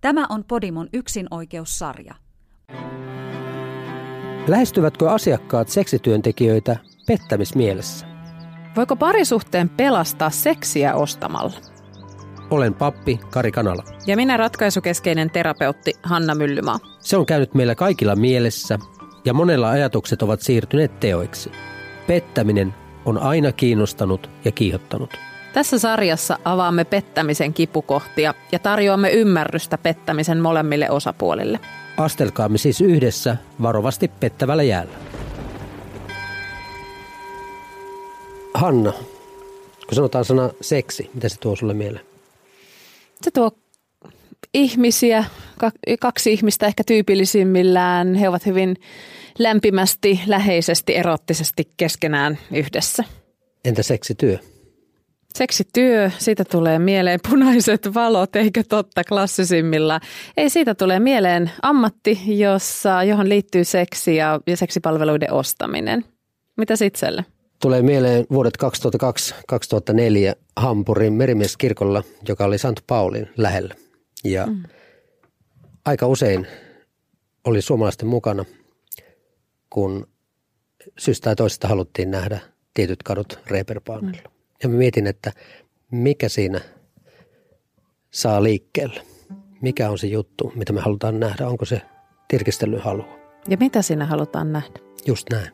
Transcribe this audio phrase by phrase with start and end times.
[0.00, 2.14] Tämä on Podimon yksinoikeussarja.
[4.48, 6.76] Lähestyvätkö asiakkaat seksityöntekijöitä
[7.06, 8.06] pettämismielessä?
[8.76, 11.56] Voiko parisuhteen pelastaa seksiä ostamalla?
[12.50, 13.84] Olen pappi Kari Kanala.
[14.06, 16.78] Ja minä ratkaisukeskeinen terapeutti Hanna Myllymaa.
[16.98, 18.78] Se on käynyt meillä kaikilla mielessä
[19.24, 21.50] ja monella ajatukset ovat siirtyneet teoiksi.
[22.06, 22.74] Pettäminen
[23.04, 25.29] on aina kiinnostanut ja kiihottanut.
[25.52, 31.60] Tässä sarjassa avaamme pettämisen kipukohtia ja tarjoamme ymmärrystä pettämisen molemmille osapuolille.
[31.96, 34.92] Astelkaamme siis yhdessä varovasti pettävällä jäällä.
[38.54, 38.92] Hanna,
[39.86, 42.04] kun sanotaan sana seksi, mitä se tuo sulle mieleen?
[43.22, 43.50] Se tuo
[44.54, 45.24] ihmisiä,
[46.00, 48.14] kaksi ihmistä ehkä tyypillisimmillään.
[48.14, 48.76] He ovat hyvin
[49.38, 53.04] lämpimästi, läheisesti, erottisesti keskenään yhdessä.
[53.64, 54.38] Entä seksityö?
[55.34, 60.00] Seksityö, siitä tulee mieleen punaiset valot, eikä totta klassisimmilla.
[60.36, 66.04] Ei siitä tulee mieleen ammatti, jossa, johon liittyy seksi ja, ja seksipalveluiden ostaminen.
[66.56, 67.24] Mitä itselle?
[67.62, 68.54] Tulee mieleen vuodet
[69.52, 72.86] 2002-2004 Hampurin merimieskirkolla, joka oli St.
[72.86, 73.74] Paulin lähellä.
[74.24, 74.62] Ja mm.
[75.84, 76.46] aika usein
[77.44, 78.44] oli suomalaisten mukana,
[79.70, 80.08] kun
[80.98, 82.40] syystä tai toisesta haluttiin nähdä
[82.74, 84.28] tietyt kadut Reeperpaanilla.
[84.28, 84.39] Mm.
[84.62, 85.32] Ja mä mietin, että
[85.90, 86.60] mikä siinä
[88.10, 89.02] saa liikkeelle.
[89.60, 91.46] Mikä on se juttu, mitä me halutaan nähdä?
[91.46, 91.82] Onko se
[92.28, 93.04] tirkistelyhalu?
[93.48, 94.78] Ja mitä siinä halutaan nähdä?
[95.06, 95.50] Just näin.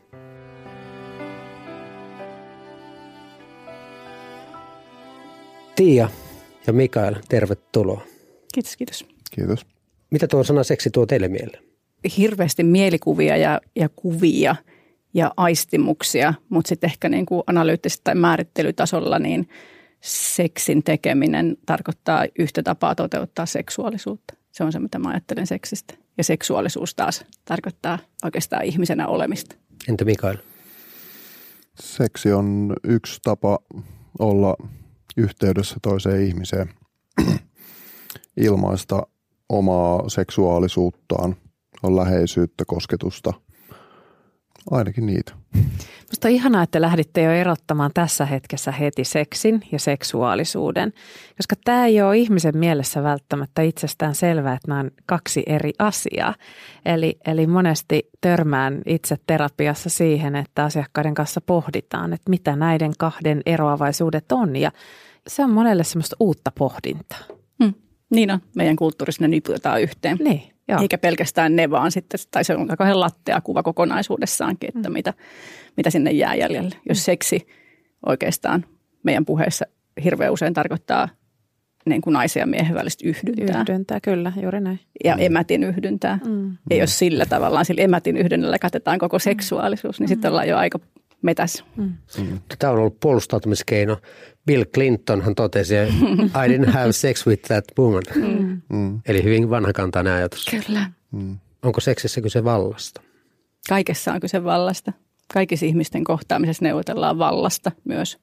[5.75, 6.09] Tiia
[6.67, 8.01] ja Mikael, tervetuloa.
[8.53, 9.05] Kiitos, kiitos.
[9.31, 9.65] Kiitos.
[10.09, 11.63] Mitä tuo sana seksi tuo teille mieleen?
[12.17, 14.55] Hirveästi mielikuvia ja, ja kuvia
[15.17, 19.49] ja aistimuksia, mutta sitten ehkä niin kuin analyyttisesti tai määrittelytasolla niin
[20.01, 24.33] seksin tekeminen tarkoittaa yhtä tapaa toteuttaa seksuaalisuutta.
[24.51, 25.93] Se on se, mitä mä ajattelen seksistä.
[26.17, 29.55] Ja seksuaalisuus taas tarkoittaa oikeastaan ihmisenä olemista.
[29.89, 30.37] Entä Mikael?
[31.79, 33.59] Seksi on yksi tapa
[34.19, 34.55] olla
[35.17, 36.69] yhteydessä toiseen ihmiseen,
[38.37, 39.07] ilmaista
[39.49, 41.35] omaa seksuaalisuuttaan,
[41.83, 43.33] on läheisyyttä, kosketusta–
[44.71, 45.33] ainakin niitä.
[45.53, 50.93] Minusta on ihanaa, että lähditte jo erottamaan tässä hetkessä heti seksin ja seksuaalisuuden,
[51.37, 56.35] koska tämä ei ole ihmisen mielessä välttämättä itsestään selvää, että nämä on kaksi eri asiaa.
[56.85, 63.41] Eli, eli monesti törmään itse terapiassa siihen, että asiakkaiden kanssa pohditaan, että mitä näiden kahden
[63.45, 64.71] eroavaisuudet on ja
[65.27, 67.23] se on monelle semmoista uutta pohdintaa.
[67.63, 67.73] Hmm.
[68.09, 70.17] Niin on, meidän kulttuurissa ne niputetaan yhteen.
[70.23, 70.56] Niin.
[70.67, 70.81] Joo.
[70.81, 74.93] Eikä pelkästään ne vaan sitten, tai se on aika lattea kuva kokonaisuudessaankin, että mm.
[74.93, 75.13] mitä,
[75.77, 76.75] mitä sinne jää jäljelle.
[76.89, 77.47] Jos seksi
[78.05, 78.65] oikeastaan
[79.03, 79.65] meidän puheessa
[80.03, 81.09] hirveän usein tarkoittaa
[81.85, 83.61] niin kuin naisen ja miehen välistä yhdyntää.
[83.61, 84.79] Yhdyntää, kyllä, juuri näin.
[85.03, 85.21] Ja mm.
[85.21, 86.19] emätin yhdyntää.
[86.25, 86.57] Mm.
[86.69, 90.09] Ja jos sillä tavallaan, sillä emätin yhdynnällä katetaan koko seksuaalisuus, niin mm.
[90.09, 90.79] sitten ollaan jo aika
[91.21, 91.63] metäs.
[91.75, 91.93] Mm.
[92.59, 93.97] Tämä on ollut puolustautumiskeino.
[94.45, 98.03] Bill Clinton totesi, I didn't have sex with that woman.
[98.15, 98.61] Mm.
[98.69, 98.99] Mm.
[99.07, 100.45] Eli hyvin vanhakantainen ajatus.
[100.65, 100.91] Kyllä.
[101.11, 101.37] Mm.
[101.63, 103.01] Onko seksissä kyse vallasta?
[103.69, 104.93] Kaikessa on kyse vallasta.
[105.33, 108.17] Kaikissa ihmisten kohtaamisessa neuvotellaan vallasta myös.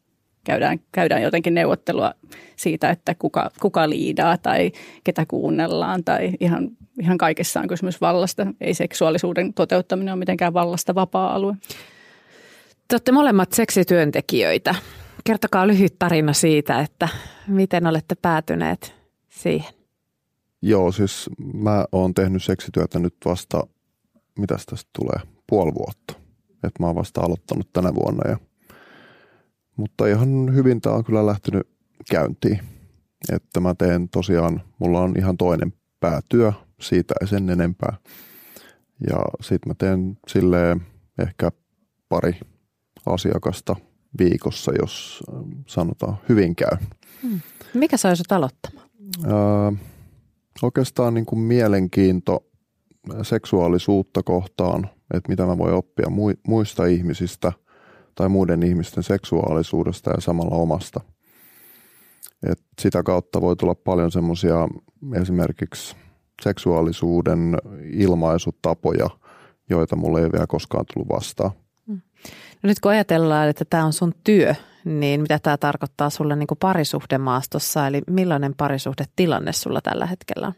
[0.44, 2.14] Käydään, käydään jotenkin neuvottelua
[2.56, 4.72] siitä, että kuka, kuka liidaa tai
[5.04, 6.68] ketä kuunnellaan tai ihan,
[7.00, 8.46] ihan kaikessa on kysymys vallasta.
[8.60, 11.54] Ei seksuaalisuuden toteuttaminen ole mitenkään vallasta vapaa-alue.
[12.88, 14.74] Te olette molemmat seksityöntekijöitä.
[15.24, 17.08] Kertokaa lyhyt tarina siitä, että
[17.48, 18.94] miten olette päätyneet
[19.28, 19.74] siihen.
[20.62, 23.66] Joo, siis mä oon tehnyt seksityötä nyt vasta,
[24.38, 26.14] mitä tästä tulee, puoli vuotta.
[26.54, 28.30] Että mä oon vasta aloittanut tänä vuonna.
[28.30, 28.38] Ja,
[29.76, 31.68] mutta ihan hyvin tämä on kyllä lähtenyt
[32.10, 32.60] käyntiin.
[33.32, 37.96] Että mä teen tosiaan, mulla on ihan toinen päätyö, siitä ei sen enempää.
[39.06, 40.86] Ja sit mä teen silleen
[41.18, 41.50] ehkä
[42.08, 42.40] pari
[43.06, 43.76] asiakasta
[44.18, 46.76] viikossa, jos ähm, sanotaan hyvin käy.
[47.22, 47.40] Hmm.
[47.74, 48.88] Mikä sai sinut aloittamaan?
[49.24, 49.72] Öö,
[50.62, 52.46] oikeastaan niin kuin mielenkiinto
[53.22, 56.06] seksuaalisuutta kohtaan, että mitä mä voin oppia
[56.46, 57.52] muista ihmisistä
[58.14, 61.00] tai muiden ihmisten seksuaalisuudesta ja samalla omasta.
[62.50, 64.68] Et sitä kautta voi tulla paljon semmoisia
[65.20, 65.96] esimerkiksi
[66.42, 67.56] seksuaalisuuden
[67.92, 69.10] ilmaisutapoja,
[69.70, 71.50] joita mulle ei vielä koskaan tullut vastaan.
[72.64, 76.46] No nyt kun ajatellaan, että tämä on sun työ, niin mitä tämä tarkoittaa sulle niin
[76.46, 80.52] kuin parisuhdemaastossa, eli millainen parisuhdetilanne sulla tällä hetkellä on?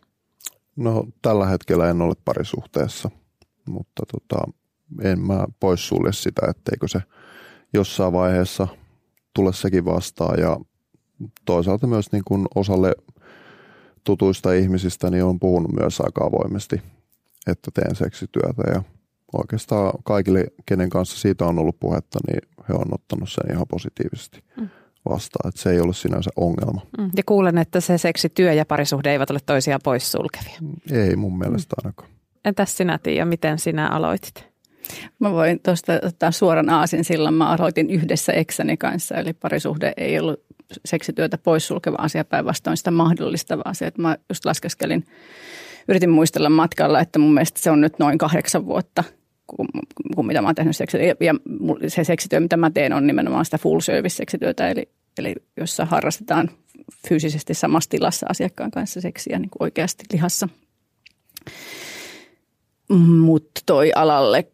[0.77, 3.11] No tällä hetkellä en ole parisuhteessa,
[3.69, 4.53] mutta tota,
[5.03, 7.03] en mä poissulje sitä, etteikö se
[7.73, 8.69] jossain vaiheessa
[9.35, 10.61] tule sekin vastaan ja
[11.45, 12.95] toisaalta myös niin kuin osalle
[14.05, 16.83] tutuista ihmisistä niin on puhunut myös aika avoimesti,
[17.47, 18.83] että teen seksityötä ja
[19.39, 24.43] oikeastaan kaikille, kenen kanssa siitä on ollut puhetta, niin he on ottanut sen ihan positiivisesti
[24.61, 24.69] mm.
[25.09, 26.81] vastaan, että se ei ole sinänsä ongelma.
[26.99, 27.11] Mm.
[27.17, 30.59] Ja kuulen, että se seksityö ja parisuhde eivät ole toisiaan poissulkevia.
[30.93, 32.11] Ei mun mielestä ainakaan.
[32.45, 34.47] Entäs sinä Tiia, miten sinä aloitit?
[35.19, 37.35] Mä voin tuosta ottaa suoran aasin silloin.
[37.35, 40.41] Mä aloitin yhdessä eksäni kanssa, eli parisuhde ei ollut
[40.85, 43.89] seksityötä poissulkeva asia, päinvastoin sitä mahdollistava asia.
[43.89, 45.05] Että mä just laskeskelin,
[45.89, 49.05] yritin muistella matkalla, että mun mielestä se on nyt noin kahdeksan vuotta,
[49.47, 49.69] kun,
[50.15, 51.25] kun mitä mä oon tehnyt seksityötä.
[51.25, 51.35] Ja, ja
[51.89, 54.89] se seksityö, mitä mä teen, on nimenomaan sitä full service seksityötä, eli,
[55.19, 56.51] eli jossa harrastetaan
[57.09, 60.49] fyysisesti samassa tilassa asiakkaan kanssa seksiä niin kuin oikeasti lihassa.
[63.21, 64.47] Mutta toi alalle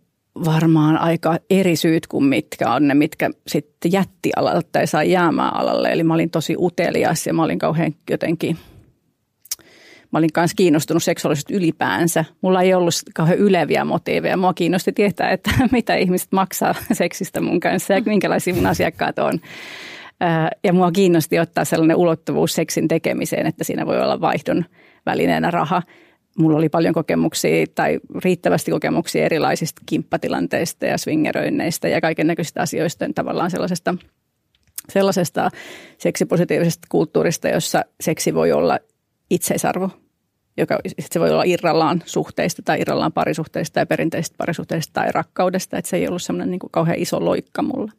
[0.44, 5.56] varmaan aika eri syyt kuin mitkä on ne, mitkä sitten jätti alalle tai sai jäämään
[5.56, 5.92] alalle.
[5.92, 8.58] Eli mä olin tosi utelias ja mä olin kauhean jotenkin,
[10.12, 12.24] mä olin myös kiinnostunut seksuaalisesti ylipäänsä.
[12.40, 14.36] Mulla ei ollut kauhean yleviä motiiveja.
[14.36, 19.40] Mua kiinnosti tietää, että mitä ihmiset maksaa seksistä mun kanssa ja minkälaisia mun asiakkaat on.
[20.64, 24.64] Ja mua kiinnosti ottaa sellainen ulottuvuus seksin tekemiseen, että siinä voi olla vaihdon
[25.06, 25.82] välineenä raha–
[26.38, 33.04] mulla oli paljon kokemuksia tai riittävästi kokemuksia erilaisista kimppatilanteista ja swingeröinneistä ja kaiken näköisistä asioista,
[33.14, 33.94] tavallaan sellaisesta,
[34.88, 35.50] sellaisesta
[35.98, 38.78] seksipositiivisesta kulttuurista, jossa seksi voi olla
[39.30, 39.90] itseisarvo,
[40.56, 45.88] joka se voi olla irrallaan suhteista tai irrallaan parisuhteista tai perinteisistä parisuhteista tai rakkaudesta, että
[45.88, 47.92] se ei ollut semmoinen niin kuin kauhean iso loikka mulla.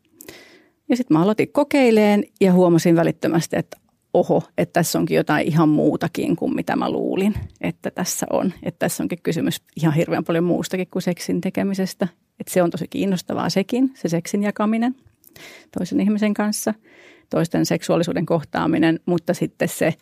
[0.90, 3.78] Ja sitten mä aloitin kokeileen ja huomasin välittömästi, että
[4.14, 8.54] oho, että tässä onkin jotain ihan muutakin kuin mitä mä luulin, että tässä on.
[8.64, 12.08] Että tässä onkin kysymys ihan hirveän paljon muustakin kuin seksin tekemisestä.
[12.40, 14.96] Että se on tosi kiinnostavaa sekin, se seksin jakaminen
[15.78, 16.74] toisen ihmisen kanssa,
[17.30, 19.94] toisten seksuaalisuuden kohtaaminen, mutta sitten se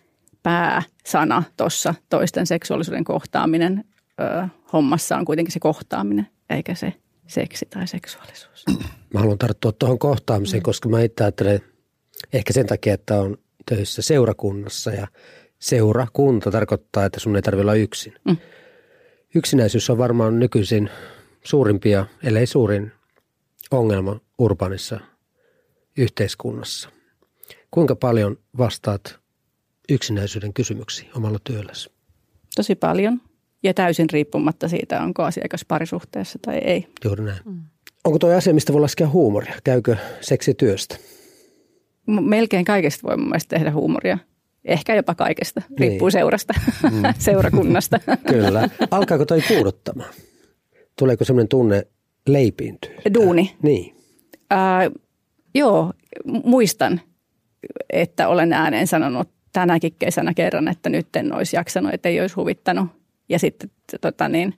[0.43, 3.83] pääsana tuossa toisten seksuaalisuuden kohtaaminen
[4.21, 6.93] ö, hommassa on kuitenkin se kohtaaminen, eikä se
[7.27, 8.65] seksi tai seksuaalisuus.
[9.13, 10.63] Mä haluan tarttua tuohon kohtaamiseen, mm.
[10.63, 11.59] koska mä itse ajattelen,
[12.33, 15.07] ehkä sen takia, että on töissä seurakunnassa ja
[15.59, 18.13] seurakunta tarkoittaa, että sun ei tarvitse olla yksin.
[18.25, 18.37] Mm.
[19.35, 20.89] Yksinäisyys on varmaan nykyisin
[21.43, 22.91] suurimpia, ellei suurin
[23.71, 24.99] ongelma urbanissa
[25.97, 26.89] yhteiskunnassa.
[27.71, 29.20] Kuinka paljon vastaat
[29.93, 31.91] yksinäisyyden kysymyksiin omalla työlläsi?
[32.55, 33.21] Tosi paljon
[33.63, 36.87] ja täysin riippumatta siitä, onko asiakas parisuhteessa tai ei.
[37.05, 37.39] Juuri näin.
[37.45, 37.61] Mm.
[38.03, 39.53] Onko tuo asia, mistä voi laskea huumoria?
[39.63, 40.97] Käykö seksi työstä?
[42.07, 44.17] melkein kaikesta voi mun mielestä tehdä huumoria.
[44.65, 45.79] Ehkä jopa kaikesta, niin.
[45.79, 46.53] riippuu seurasta,
[46.91, 47.01] mm.
[47.17, 47.99] seurakunnasta.
[48.29, 48.69] Kyllä.
[48.91, 50.13] Alkaako toi puuduttamaan?
[50.99, 51.87] Tuleeko semmoinen tunne
[52.27, 52.95] leipiintyy?
[53.13, 53.49] Duuni?
[53.51, 53.95] Äh, niin.
[54.51, 54.91] Äh,
[55.55, 55.93] joo,
[56.25, 57.01] muistan,
[57.89, 62.35] että olen ääneen sanonut tänäkin kesänä kerran, että nyt en olisi jaksanut, että ei olisi
[62.35, 62.87] huvittanut.
[63.29, 63.69] Ja sitten
[64.01, 64.53] tota niin,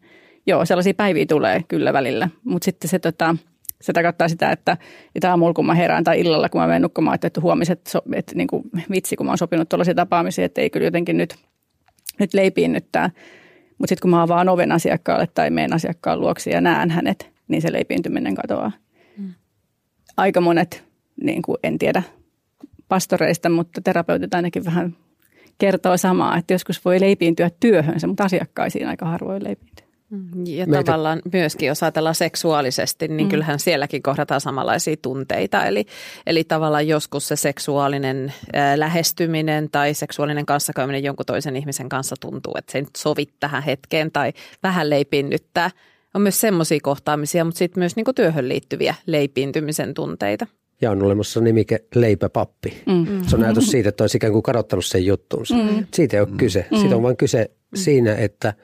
[0.47, 2.29] joo, sellaisia päiviä tulee kyllä välillä.
[2.43, 3.35] Mutta sitten se tota,
[3.81, 4.77] se tarkoittaa sitä, että,
[5.15, 7.99] että aamulla kun mä herään tai illalla kun mä menen nukkumaan, että, että huomiset, että,
[8.15, 11.35] että niin kuin vitsi kun mä oon sopinut tuollaisia tapaamisia, että ei kyllä jotenkin nyt,
[12.19, 13.09] nyt leipiinnyttää.
[13.77, 17.61] Mutta sitten kun mä avaan oven asiakkaalle tai menen asiakkaan luoksi ja näen hänet, niin
[17.61, 18.71] se leipiintyminen katoaa.
[19.17, 19.33] Hmm.
[20.17, 20.83] Aika monet,
[21.21, 22.03] niin kuin en tiedä
[22.93, 24.95] pastoreista, mutta terapeutit ainakin vähän
[25.57, 29.87] kertoo samaa, että joskus voi leipiintyä työhönsä, mutta asiakkaisiin aika harvoin leipiintyy.
[30.09, 30.83] Mm, ja Meitä...
[30.83, 33.29] tavallaan myöskin, jos ajatellaan seksuaalisesti, niin mm.
[33.29, 35.65] kyllähän sielläkin kohdataan samanlaisia tunteita.
[35.65, 35.85] Eli,
[36.25, 42.53] eli tavallaan joskus se seksuaalinen äh, lähestyminen tai seksuaalinen kanssakäyminen jonkun toisen ihmisen kanssa tuntuu,
[42.57, 44.33] että se ei nyt sovi tähän hetkeen tai
[44.63, 45.69] vähän leipinnyttää.
[46.13, 50.47] On myös semmoisia kohtaamisia, mutta sitten myös niin työhön liittyviä leipiintymisen tunteita.
[50.83, 52.83] Ja on olemassa nimike leipäpappi.
[52.85, 53.23] Mm.
[53.27, 55.55] Se on ajatus siitä, että olisi ikään kuin kadottanut sen juttuunsa.
[55.55, 55.85] Mm.
[55.93, 56.65] Siitä ei ole kyse.
[56.71, 56.77] Mm.
[56.77, 57.77] Siitä on vain kyse mm.
[57.77, 58.53] siinä, että–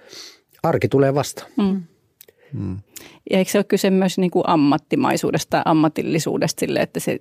[0.63, 1.45] arki tulee vasta.
[1.57, 1.83] Mm.
[2.53, 2.77] Mm.
[3.31, 7.11] Ja eikö se ole kyse myös niin kuin ammattimaisuudesta ja ammatillisuudesta sille, että, se,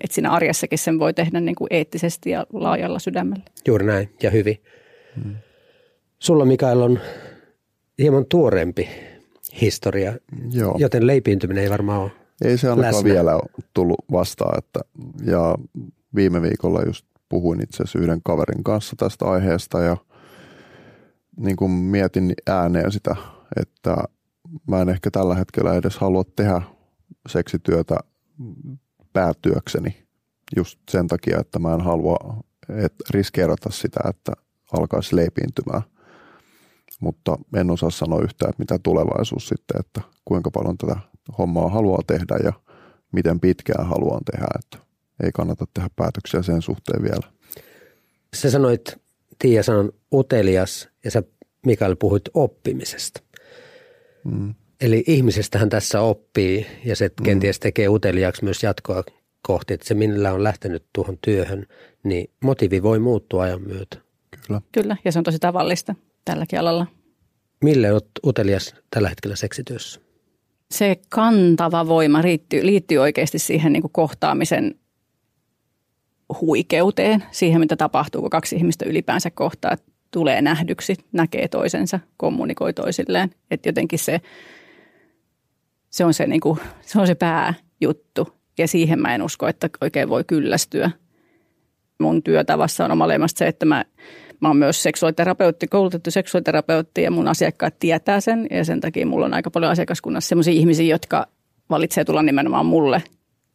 [0.00, 3.44] että siinä arjessakin sen voi tehdä niin kuin eettisesti ja laajalla sydämellä?
[3.66, 4.62] Juuri näin ja hyvin.
[5.24, 5.34] Mm.
[6.18, 7.00] Sulla Mikael on
[7.98, 8.88] hieman tuoreempi
[9.60, 10.14] historia,
[10.52, 10.76] Joo.
[10.78, 12.10] joten leipiintyminen ei varmaan ole
[12.44, 13.10] Ei se ainakaan läsnä.
[13.10, 14.58] vielä ole tullut vastaan.
[14.58, 14.80] Että,
[15.24, 15.54] ja
[16.14, 19.96] viime viikolla just puhuin itse asiassa yhden kaverin kanssa tästä aiheesta ja–
[21.36, 23.16] niin kuin mietin ääneen sitä,
[23.60, 23.96] että
[24.68, 26.62] mä en ehkä tällä hetkellä edes halua tehdä
[27.28, 27.96] seksityötä
[29.12, 30.06] päätyökseni
[30.56, 32.16] just sen takia, että mä en halua
[32.68, 34.32] et riskeerata sitä, että
[34.72, 35.82] alkaisi leipiintymään.
[37.00, 40.96] Mutta en osaa sanoa yhtään, että mitä tulevaisuus sitten, että kuinka paljon tätä
[41.38, 42.52] hommaa haluaa tehdä ja
[43.12, 44.78] miten pitkään haluan tehdä, että
[45.22, 47.32] ei kannata tehdä päätöksiä sen suhteen vielä.
[48.34, 49.02] Sä sanoit
[49.38, 51.22] Tiia sanon utelias ja sä
[51.66, 53.22] Mikael puhuit oppimisesta.
[54.24, 54.54] Mm.
[54.80, 59.02] Eli ihmisestähän tässä oppii ja se kenties tekee uteliaaksi myös jatkoa
[59.42, 61.66] kohti, että se millä on lähtenyt tuohon työhön,
[62.04, 63.98] niin motiivi voi muuttua ajan myötä.
[64.46, 64.60] Kyllä.
[64.72, 66.86] Kyllä, ja se on tosi tavallista tälläkin alalla.
[67.64, 70.00] Mille olet utelias tällä hetkellä seksityössä?
[70.72, 74.74] Se kantava voima liittyy, liittyy oikeasti siihen niin kuin kohtaamisen
[76.40, 79.76] huikeuteen, siihen mitä tapahtuu, kun kaksi ihmistä ylipäänsä kohtaa,
[80.10, 83.30] tulee nähdyksi, näkee toisensa, kommunikoi toisilleen.
[83.50, 84.20] Että jotenkin se,
[85.90, 89.70] se, on se, niin kuin, se on se pääjuttu ja siihen mä en usko, että
[89.80, 90.90] oikein voi kyllästyä.
[92.00, 93.84] Mun työtavassa on omalemasta se, että mä,
[94.42, 99.26] mä oon myös seksuaaliterapeutti, koulutettu seksuaaliterapeutti ja mun asiakkaat tietää sen ja sen takia mulla
[99.26, 101.26] on aika paljon asiakaskunnassa sellaisia ihmisiä, jotka
[101.70, 103.02] valitsee tulla nimenomaan mulle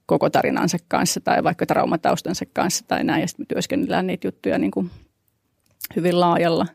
[0.05, 4.57] koko tarinansa kanssa tai vaikka traumataustansa kanssa tai näin ja sitten me työskennellään niitä juttuja
[4.57, 4.91] niin kuin
[5.95, 6.65] hyvin laajalla,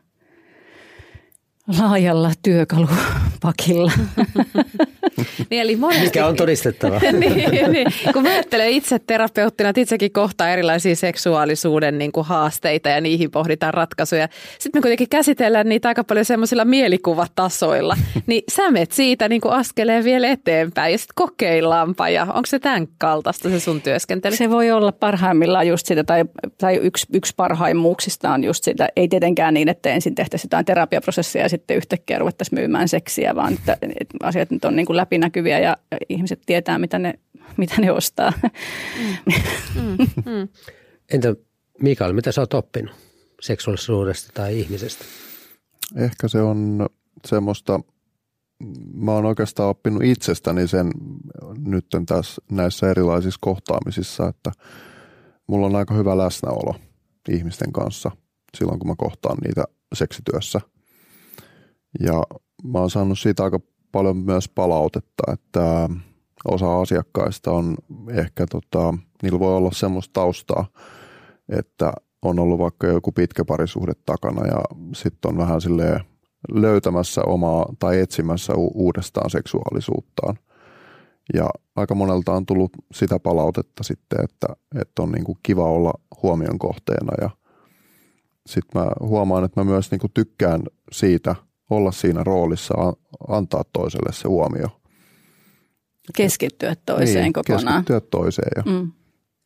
[1.79, 3.91] laajalla työkalupakilla.
[5.49, 6.05] niin, eli monesti...
[6.05, 6.99] Mikä on todistettava.
[7.19, 7.87] niin, niin.
[8.13, 13.31] Kun mä ajattelen itse terapeuttina, että itsekin kohtaa erilaisia seksuaalisuuden niin kuin haasteita ja niihin
[13.31, 14.27] pohditaan ratkaisuja.
[14.59, 17.97] Sitten me kuitenkin käsitellään niitä aika paljon semmoisilla mielikuvatasoilla.
[18.27, 22.09] Niin sä menet siitä niin kuin askeleen vielä eteenpäin ja sitten kokeillaanpa.
[22.09, 24.35] Ja onko se tämän kaltaista se sun työskentely?
[24.35, 26.25] Se voi olla parhaimmillaan just sitä, tai,
[26.57, 31.41] tai yksi, yksi parhaimmuuksista on just sitä, ei tietenkään niin, että ensin tehtäisiin jotain terapiaprosessia
[31.41, 35.59] ja sitten yhtäkkiä ruvettaisiin myymään seksiä, vaan että, että asiat nyt on niin kuin läpinäkyviä
[35.59, 35.77] ja
[36.09, 37.13] ihmiset tietää, mitä ne,
[37.57, 38.33] mitä ne ostaa.
[38.41, 39.81] Mm.
[39.81, 39.97] Mm.
[40.31, 40.47] Mm.
[41.13, 41.35] Entä
[41.81, 42.95] Mikael, mitä sä oot oppinut
[43.41, 45.05] seksuaalisuudesta tai ihmisestä?
[45.95, 46.87] Ehkä se on
[47.27, 47.79] semmoista,
[48.93, 50.91] mä oon oikeastaan oppinut itsestäni sen
[51.57, 54.51] nyt tässä näissä erilaisissa kohtaamisissa, että
[55.47, 56.75] mulla on aika hyvä läsnäolo
[57.29, 58.11] ihmisten kanssa
[58.57, 59.63] silloin, kun mä kohtaan niitä
[59.95, 60.61] seksityössä.
[61.99, 62.23] Ja
[62.63, 63.59] mä oon saanut siitä aika
[63.93, 65.89] paljon myös palautetta, että
[66.45, 67.75] osa asiakkaista on
[68.09, 70.65] ehkä, tota, niillä voi olla semmoista taustaa,
[71.49, 74.61] että on ollut vaikka joku pitkä parisuhde takana ja
[74.95, 75.99] sitten on vähän silleen
[76.51, 80.39] löytämässä omaa tai etsimässä u- uudestaan seksuaalisuuttaan.
[81.33, 84.47] Ja aika monelta on tullut sitä palautetta sitten, että,
[84.81, 87.29] että on niin kuin kiva olla huomion kohteena ja
[88.45, 91.35] sitten mä huomaan, että mä myös niin kuin tykkään siitä–
[91.73, 92.73] olla siinä roolissa,
[93.27, 94.67] antaa toiselle se huomio.
[96.15, 97.65] Keskittyä toiseen niin, kokonaan.
[97.65, 98.91] Keskittyä toiseen ja mm.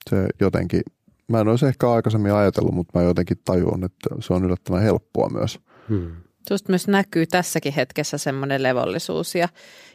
[0.10, 0.81] se jotenkin,
[1.27, 5.29] mä en olisi ehkä aikaisemmin ajatellut, mutta mä jotenkin tajuan, että se on yllättävän helppoa
[5.29, 5.60] myös.
[5.89, 6.15] Hmm.
[6.48, 9.50] Tuosta myös näkyy tässäkin hetkessä semmoinen levollisuus ja,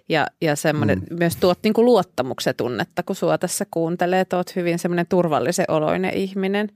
[0.09, 1.17] ja, ja semmoinen, mm.
[1.19, 5.65] myös tuot niin kuin luottamuksen tunnetta, kun sua tässä kuuntelee, että oot hyvin semmoinen turvallisen
[5.69, 6.69] oloinen ihminen.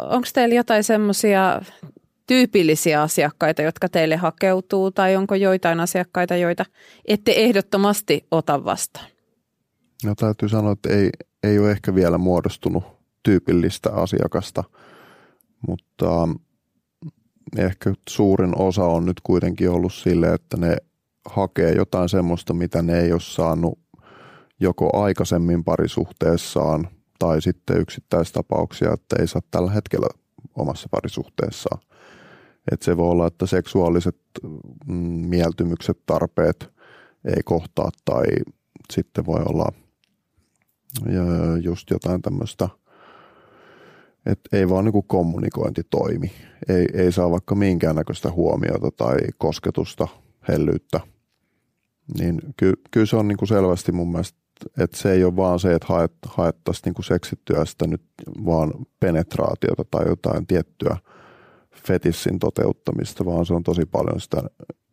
[0.00, 1.60] Onko teillä jotain semmoisia
[2.26, 6.64] tyypillisiä asiakkaita, jotka teille hakeutuu, tai onko joitain asiakkaita, joita
[7.04, 9.06] ette ehdottomasti ota vastaan?
[10.04, 11.10] No täytyy sanoa, että ei,
[11.42, 12.84] ei ole ehkä vielä muodostunut
[13.22, 14.64] tyypillistä asiakasta,
[15.68, 16.28] mutta
[17.58, 20.76] ehkä suurin osa on nyt kuitenkin ollut sille, että ne
[21.24, 23.78] hakee jotain semmoista, mitä ne ei ole saanut
[24.60, 26.88] joko aikaisemmin parisuhteessaan
[27.18, 30.06] tai sitten yksittäistapauksia, että ei saa tällä hetkellä
[30.54, 31.80] omassa parisuhteessaan.
[32.70, 34.16] Että se voi olla, että seksuaaliset
[34.86, 34.94] mm,
[35.28, 36.70] mieltymykset, tarpeet
[37.24, 38.24] ei kohtaa tai
[38.92, 39.72] sitten voi olla
[41.62, 42.68] just jotain tämmöistä,
[44.26, 46.32] että ei vaan niin kommunikointi toimi.
[46.68, 50.08] Ei, ei saa vaikka minkäännäköistä huomiota tai kosketusta,
[50.48, 51.00] hellyyttä.
[52.18, 54.38] Niin ky, kyllä se on niin kuin selvästi mun mielestä,
[54.78, 58.02] että se ei ole vaan se, että haet, haettaisiin niin seksityöstä nyt
[58.44, 60.96] vaan penetraatiota tai jotain tiettyä–
[61.74, 64.42] fetissin toteuttamista, vaan se on tosi paljon sitä,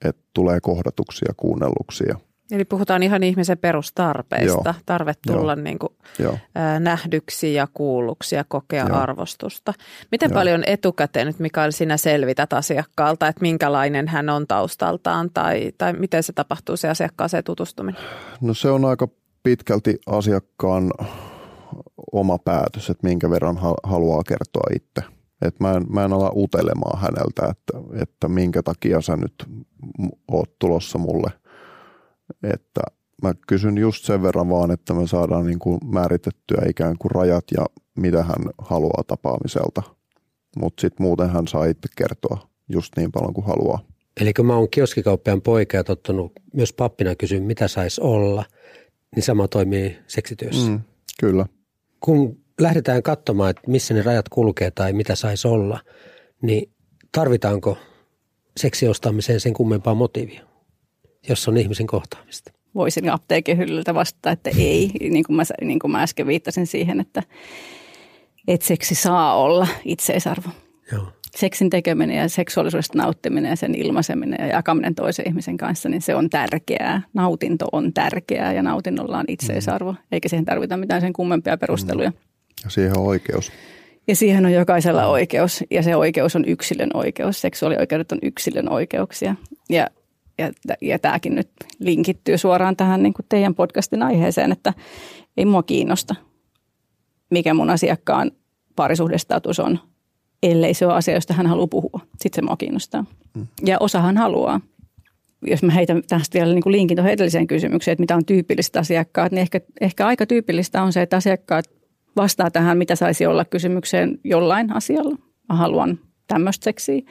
[0.05, 2.15] että tulee kohdatuksi ja kuunnelluksia.
[2.51, 4.74] Eli puhutaan ihan ihmisen perustarpeista, Joo.
[4.86, 5.63] tarve tulla Joo.
[5.63, 6.38] Niin kuin, Joo.
[6.79, 8.98] nähdyksi ja kuulluksi ja kokea Joo.
[8.98, 9.74] arvostusta.
[10.12, 10.39] Miten Joo.
[10.39, 16.24] paljon etukäteen nyt Mikael sinä selvität asiakkaalta, että minkälainen hän on taustaltaan tai, tai miten
[16.24, 18.01] se tapahtuu se asiakkaaseen tutustuminen?
[18.41, 19.07] No se on aika
[19.43, 20.91] pitkälti asiakkaan
[22.12, 25.01] oma päätös, että minkä verran haluaa kertoa itse–
[25.41, 29.34] et mä, en, mä en ala utelemaan häneltä, että, että minkä takia sä nyt
[30.31, 31.31] oot tulossa mulle.
[32.43, 32.81] Että
[33.24, 37.46] mä kysyn just sen verran vaan, että me saadaan niin kuin määritettyä ikään kuin rajat
[37.58, 37.65] ja
[37.98, 39.84] mitä hän haluaa tapaamiselta.
[40.58, 43.79] Mutta sitten muuten hän saa itse kertoa just niin paljon kuin haluaa.
[44.22, 48.46] Eli kun mä oon kioskikauppiaan poika ja tottunut myös pappina kysyä, mitä saisi olla,
[49.15, 50.72] niin sama toimii seksityössä.
[50.72, 50.79] Mm,
[51.19, 51.46] kyllä.
[52.00, 55.79] Kun lähdetään katsomaan, että missä ne rajat kulkee tai mitä saisi olla,
[56.41, 56.71] niin
[57.11, 57.77] tarvitaanko
[58.57, 60.41] seksiostamiseen sen kummempaa motiivia,
[61.29, 62.51] jos on ihmisen kohtaamista?
[62.75, 66.99] Voisin apteekin hyllyltä vastata, että ei, niin kuin mä, niin kuin mä äsken viittasin siihen,
[66.99, 67.23] että,
[68.47, 70.49] että seksi saa olla itseisarvo.
[70.91, 71.07] Joo.
[71.37, 76.15] Seksin tekeminen ja seksuaalisuudesta nauttiminen ja sen ilmaiseminen ja jakaminen toisen ihmisen kanssa, niin se
[76.15, 77.01] on tärkeää.
[77.13, 79.97] Nautinto on tärkeää ja nautinnolla on itseisarvo, mm.
[80.11, 82.09] eikä siihen tarvita mitään sen kummempia perusteluja.
[82.09, 82.17] Mm.
[82.63, 83.51] Ja siihen on oikeus.
[84.07, 87.41] Ja siihen on jokaisella oikeus ja se oikeus on yksilön oikeus.
[87.41, 89.35] Seksuaalioikeudet on yksilön oikeuksia.
[89.69, 89.87] Ja,
[90.37, 90.51] ja,
[90.81, 91.49] ja tämäkin nyt
[91.79, 94.73] linkittyy suoraan tähän niin kuin teidän podcastin aiheeseen, että
[95.37, 96.15] ei mua kiinnosta,
[97.31, 98.31] mikä mun asiakkaan
[98.75, 99.79] parisuhdestatus on,
[100.43, 101.99] ellei se ole asia, josta hän haluaa puhua.
[102.21, 103.05] Sitten se mua kiinnostaa.
[103.35, 103.47] Mm.
[103.65, 104.61] Ja osahan haluaa.
[105.41, 108.79] Jos mä heitän tästä vielä niin kuin linkin tuohon edelliseen kysymykseen, että mitä on tyypillistä
[108.79, 111.65] asiakkaat, niin ehkä, ehkä aika tyypillistä on se, että asiakkaat
[112.21, 115.15] vastaa tähän, mitä saisi olla kysymykseen jollain asialla.
[115.49, 117.01] Mä haluan tämmöistä seksiä.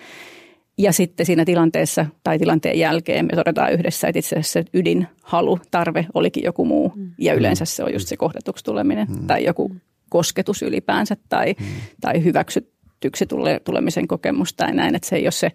[0.79, 5.59] Ja sitten siinä tilanteessa tai tilanteen jälkeen me todetaan yhdessä, että itse asiassa se ydinhalu,
[5.71, 6.93] tarve olikin joku muu.
[6.97, 7.11] Mm.
[7.19, 9.27] Ja yleensä se on just se kohdatuksi tuleminen mm.
[9.27, 9.73] tai joku
[10.09, 11.67] kosketus ylipäänsä tai, mm.
[12.01, 14.95] tai hyväksytyksi tule, tulemisen kokemus tai näin.
[14.95, 15.53] Että se ei ole se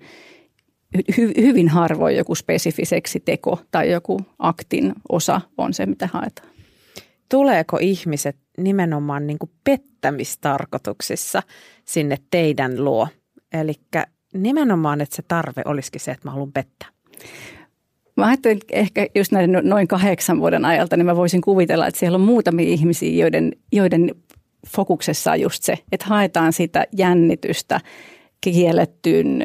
[1.18, 6.53] hy, hyvin harvoin joku spesifiseksi teko tai joku aktin osa on se, mitä haetaan
[7.34, 11.44] tuleeko ihmiset nimenomaan niin kuin pettämistarkoituksissa
[11.86, 13.08] sinne teidän luo?
[13.54, 13.74] Eli
[14.34, 16.90] nimenomaan, että se tarve olisikin se, että mä haluan pettää.
[18.18, 22.00] Mä ajattelin ehkä just näiden no-, noin kahdeksan vuoden ajalta, niin mä voisin kuvitella, että
[22.00, 24.16] siellä on muutamia ihmisiä, joiden, joiden
[24.68, 27.82] fokuksessa on just se, että haetaan sitä jännitystä,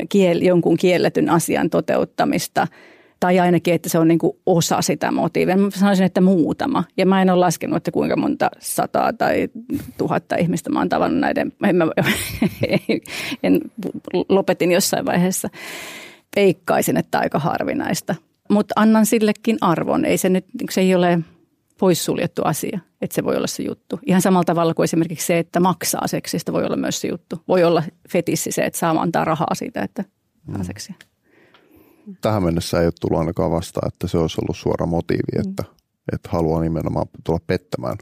[0.09, 2.67] kiel, jonkun kielletyn asian toteuttamista–
[3.21, 5.57] tai ainakin, että se on niin kuin osa sitä motiivia.
[5.57, 6.85] Mä sanoisin, että muutama.
[6.97, 9.49] Ja mä en ole laskenut, että kuinka monta sataa tai
[9.99, 11.53] tuhatta ihmistä mä oon tavannut näiden.
[11.65, 11.85] En, mä,
[13.43, 13.61] en,
[14.29, 15.49] lopetin jossain vaiheessa.
[16.35, 18.15] Peikkaisin, että aika harvinaista.
[18.51, 20.05] Mutta annan sillekin arvon.
[20.05, 21.19] Ei se nyt, se ei ole
[21.79, 24.01] poissuljettu asia, että se voi olla se juttu.
[24.07, 27.43] Ihan samalla tavalla kuin esimerkiksi se, että maksaa seksistä voi olla myös se juttu.
[27.49, 30.05] Voi olla fetissi se, että saa antaa rahaa siitä, että
[30.47, 30.65] saa mm.
[30.65, 30.95] seksiä
[32.21, 35.41] tähän mennessä ei ole tullut ainakaan vastaan, että se olisi ollut suora motiivi, mm.
[35.41, 35.65] että,
[36.13, 37.97] että haluaa nimenomaan tulla pettämään.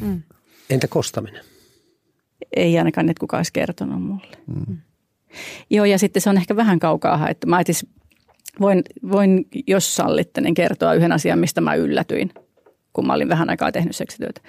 [0.00, 0.22] Mm.
[0.70, 1.44] Entä kostaminen?
[2.56, 4.36] Ei ainakaan nyt kukaan olisi kertonut mulle.
[4.46, 4.76] Mm.
[5.70, 7.62] Joo, ja sitten se on ehkä vähän kaukaa että mä
[8.60, 12.32] voin, voin, jos sallitte, niin kertoa yhden asian, mistä mä yllätyin–
[12.98, 14.40] kun mä olin vähän aikaa tehnyt seksityötä.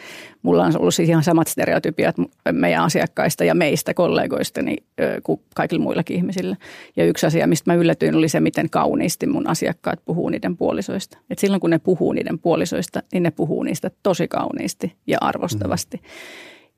[0.42, 2.16] Mulla on ollut siis ihan samat stereotypiat
[2.52, 4.84] meidän asiakkaista ja meistä kollegoista niin,
[5.24, 6.56] kuin kaikilla muillakin ihmisillä.
[6.96, 11.18] Ja yksi asia, mistä mä yllätyin, oli se, miten kauniisti mun asiakkaat puhuu niiden puolisoista.
[11.30, 15.98] Et silloin kun ne puhuu niiden puolisoista, niin ne puhuu niistä tosi kauniisti ja arvostavasti.
[15.98, 16.10] Mm.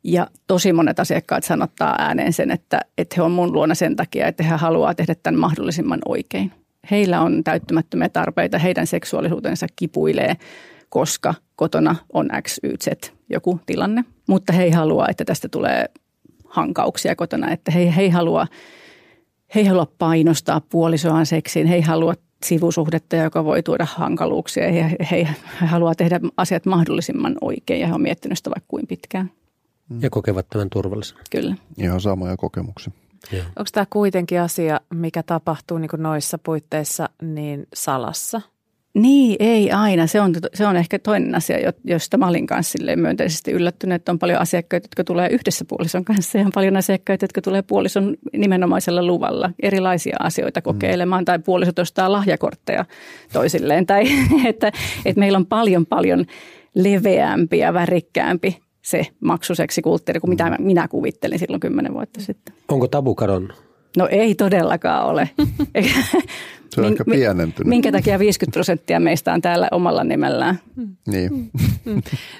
[0.03, 4.27] Ja tosi monet asiakkaat sanottaa ääneen sen, että, että he on mun luona sen takia,
[4.27, 6.51] että he haluaa tehdä tämän mahdollisimman oikein.
[6.91, 10.35] Heillä on täyttämättömiä tarpeita, heidän seksuaalisuutensa kipuilee–
[10.91, 14.03] koska kotona on X, Y, Z joku tilanne.
[14.27, 15.85] Mutta he ei halua, että tästä tulee
[16.45, 18.47] hankauksia kotona, että he, he, ei halua,
[19.55, 22.13] he ei halua painostaa puolisoaan seksiin, he ei halua
[22.45, 24.71] sivusuhdetta, joka voi tuoda hankaluuksia.
[24.71, 25.27] He, he,
[25.61, 29.31] he haluaa tehdä asiat mahdollisimman oikein ja he on miettinyt sitä vaikka kuin pitkään.
[29.99, 31.21] Ja kokevat tämän turvallisena.
[31.31, 31.55] Kyllä.
[31.77, 32.93] Ihan samoja kokemuksia.
[33.31, 33.43] Joo.
[33.45, 38.41] Onko tämä kuitenkin asia, mikä tapahtuu niin noissa puitteissa niin salassa?
[38.93, 40.07] Niin, ei aina.
[40.07, 44.19] Se on, se on ehkä toinen asia, josta mä olin kanssa myönteisesti yllättynyt, että on
[44.19, 49.05] paljon asiakkaita, jotka tulee yhdessä puolison kanssa ja on paljon asiakkaita, jotka tulee puolison nimenomaisella
[49.05, 50.63] luvalla erilaisia asioita mm.
[50.63, 52.85] kokeilemaan tai puolisot ostaa lahjakortteja
[53.33, 53.85] toisilleen.
[53.85, 54.03] Tai
[54.45, 54.71] että,
[55.05, 56.25] että meillä on paljon paljon
[56.75, 60.55] leveämpi ja värikkäämpi se maksuseksi kulttuuri kuin mitä mm.
[60.59, 62.55] minä kuvittelin silloin kymmenen vuotta sitten.
[62.67, 63.63] Onko tabu kadonnut?
[63.97, 65.29] No ei todellakaan ole.
[66.75, 67.69] Se on Min, ehkä pienentynyt.
[67.69, 70.59] Minkä takia 50 prosenttia meistä on täällä omalla nimellään?
[71.07, 71.51] Niin.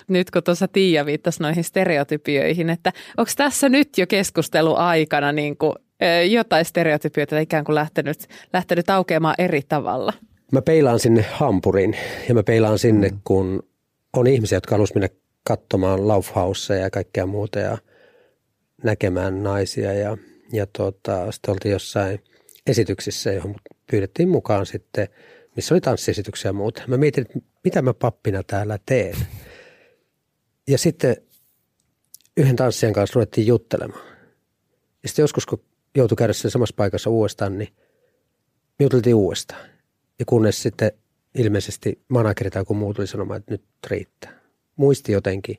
[0.07, 5.57] nyt kun tuossa Tiia viittasi noihin stereotypioihin, että onko tässä nyt jo keskustelu aikana niin
[5.57, 5.73] kuin,
[6.29, 10.13] jotain stereotypioita ikään kuin lähtenyt, lähtenyt aukeamaan eri tavalla?
[10.51, 13.19] Mä peilaan sinne Hampuriin ja mä peilaan sinne, mm.
[13.23, 13.63] kun
[14.13, 17.77] on ihmisiä, jotka haluaisivat mennä katsomaan Laufhausia ja kaikkea muuta ja
[18.83, 20.17] näkemään naisia ja,
[20.53, 22.19] ja tota, sitten oltiin jossain
[22.67, 23.55] esityksissä, johon
[23.91, 25.07] pyydettiin mukaan sitten,
[25.55, 26.83] missä oli tanssiesityksiä ja muuta.
[26.87, 29.17] Mä mietin, että mitä mä pappina täällä teen.
[30.67, 31.15] Ja sitten
[32.37, 34.05] yhden tanssijan kanssa ruvettiin juttelemaan.
[35.03, 35.63] Ja sitten joskus, kun
[35.95, 37.69] joutui käydä sen samassa paikassa uudestaan, niin
[38.79, 39.69] me juteltiin uudestaan.
[40.19, 40.91] Ja kunnes sitten
[41.35, 44.41] ilmeisesti manageri tai joku muu tuli sanomaan, että nyt riittää.
[44.75, 45.57] Muisti jotenkin,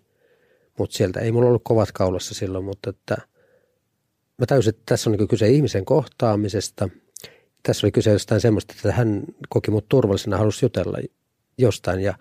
[0.79, 3.16] mutta sieltä ei mulla ollut kovat kaulassa silloin, mutta että
[4.38, 6.88] mä täysin, että tässä on niin kyse ihmisen kohtaamisesta–
[7.62, 10.98] tässä oli kyse jostain semmoista, että hän koki mut turvallisena, halusi jutella
[11.59, 12.14] jostain ja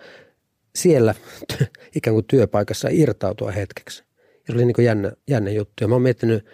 [0.75, 1.15] siellä
[1.95, 4.03] ikään kuin työpaikassa irtautua hetkeksi.
[4.17, 5.73] Ja se oli niin kuin jännä, jännä juttu.
[5.81, 6.45] Ja mä oon miettinyt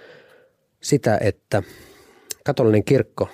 [0.81, 1.63] sitä, että
[2.45, 3.29] katolinen kirkko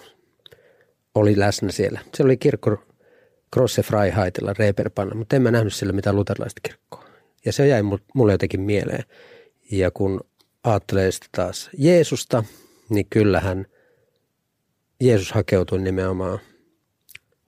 [1.16, 2.00] oli läsnä siellä.
[2.16, 2.78] Se oli kirkko
[3.54, 7.06] Grosse Freiheitilla Reeperpanna, mutta en mä nähnyt siellä mitään luterilaista kirkkoa.
[7.46, 7.82] Ja se jäi
[8.14, 9.04] mulle jotenkin mieleen.
[9.72, 10.22] Ja kun
[10.64, 12.44] ajattelee sitten taas Jeesusta,
[12.90, 13.66] niin kyllähän
[15.04, 16.40] Jeesus hakeutui nimenomaan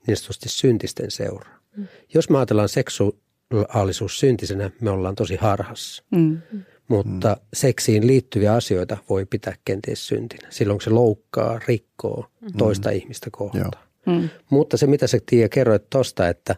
[0.07, 1.61] niin sanotusti syntisten seuraan.
[1.77, 1.87] Mm.
[2.13, 6.03] Jos me ajatellaan seksuaalisuus syntisenä, me ollaan tosi harhassa.
[6.11, 6.41] Mm.
[6.87, 7.45] Mutta mm.
[7.53, 10.47] seksiin liittyviä asioita voi pitää kenties syntinä.
[10.51, 12.47] Silloin kun se loukkaa, rikkoo mm.
[12.57, 13.71] toista ihmistä kohtaan.
[14.05, 14.29] Mm.
[14.49, 16.55] Mutta se, mitä sä Tiia kerroit tuosta, että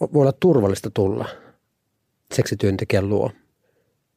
[0.00, 1.28] voi olla turvallista tulla
[2.34, 3.30] seksityöntekijän luo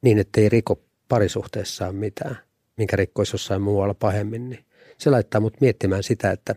[0.02, 2.38] niin, että ei riko parisuhteessaan mitään,
[2.76, 4.64] minkä rikkoisi jossain muualla pahemmin, niin
[4.98, 6.54] se laittaa mut miettimään sitä, että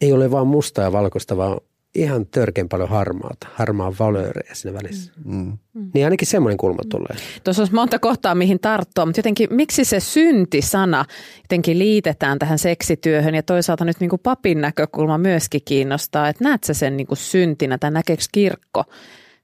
[0.00, 1.60] ei ole vain musta ja valkoista, vaan
[1.94, 5.12] ihan törkeän paljon harmaata, harmaa valöörejä siinä välissä.
[5.24, 5.58] Mm.
[5.74, 5.90] Mm.
[5.94, 7.16] Niin ainakin semmoinen kulma tulee.
[7.44, 11.04] Tuossa olisi monta kohtaa, mihin tarttua, mutta jotenkin miksi se synti-sana
[11.42, 16.64] jotenkin liitetään tähän seksityöhön ja toisaalta nyt niin kuin papin näkökulma myöskin kiinnostaa, että näet
[16.64, 18.84] sä sen niin kuin syntinä tai näkeekö kirkko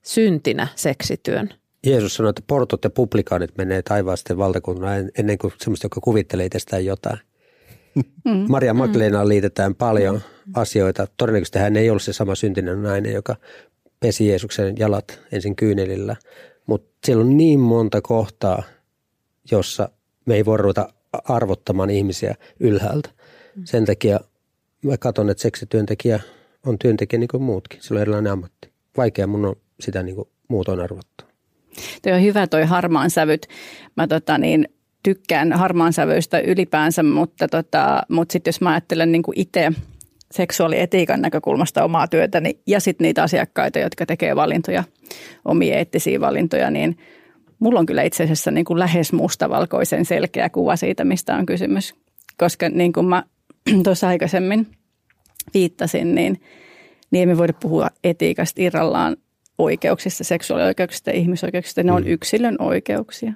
[0.03, 1.49] syntinä seksityön?
[1.87, 6.85] Jeesus sanoi, että portot ja publikaanit menee taivaasteen valtakunnan ennen kuin semmoista, joka kuvittelee itsestään
[6.85, 7.19] jotain.
[8.25, 8.45] Mm.
[8.49, 8.79] Maria mm.
[8.79, 10.53] Magdalenaan liitetään paljon mm.
[10.55, 11.07] asioita.
[11.17, 13.37] Todennäköisesti hän ei ollut se sama syntinen nainen, joka
[14.01, 16.17] pesi Jeesuksen jalat ensin kyynelillä.
[16.67, 18.62] Mutta siellä on niin monta kohtaa,
[19.51, 19.89] jossa
[20.27, 23.11] me ei voi ruveta arvottamaan ihmisiä ylhäältä.
[23.57, 23.62] Mm.
[23.65, 24.21] Sen takia
[24.83, 26.21] mä katson, että seksityöntekijä
[26.67, 27.83] on työntekijä niin kuin muutkin.
[27.83, 28.73] Sillä on erilainen ammatti.
[28.97, 31.26] Vaikea mun on sitä niin kuin muutoin arvottaa.
[32.03, 33.47] Tuo on hyvä toi harmaan sävyt.
[33.97, 34.69] Mä tota niin,
[35.03, 39.73] tykkään harmaan sävyistä ylipäänsä, mutta, tota, mutta sitten jos mä ajattelen niin itse
[40.33, 44.85] seksuaalietiikan näkökulmasta omaa työtäni ja sitten niitä asiakkaita, jotka tekee valintoja,
[45.45, 46.97] omia eettisiä valintoja, niin
[47.59, 51.95] mulla on kyllä itse asiassa niin kuin lähes mustavalkoisen selkeä kuva siitä, mistä on kysymys.
[52.39, 53.23] Koska niin kuin mä
[53.85, 54.67] tuossa aikaisemmin
[55.55, 56.41] viittasin, niin,
[57.11, 59.17] niin emme voida puhua etiikasta irrallaan
[59.59, 61.83] oikeuksista, seksuaalioikeuksista ja ihmisoikeuksista.
[61.83, 62.09] Ne on mm.
[62.09, 63.33] yksilön oikeuksia.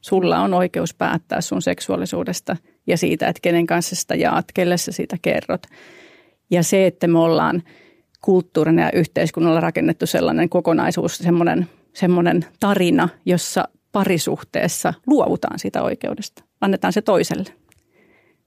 [0.00, 2.56] Sulla on oikeus päättää sun seksuaalisuudesta
[2.86, 5.62] ja siitä, että kenen kanssa sitä jaat, kelle sä siitä kerrot.
[6.50, 7.62] Ja se, että me ollaan
[8.20, 16.44] kulttuurina ja yhteiskunnalla rakennettu sellainen kokonaisuus, semmoinen, semmoinen tarina, jossa parisuhteessa luovutaan siitä oikeudesta.
[16.60, 17.50] Annetaan se toiselle.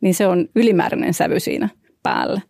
[0.01, 1.69] Niin se on ylimääräinen sävy siinä
[2.03, 2.41] päällä.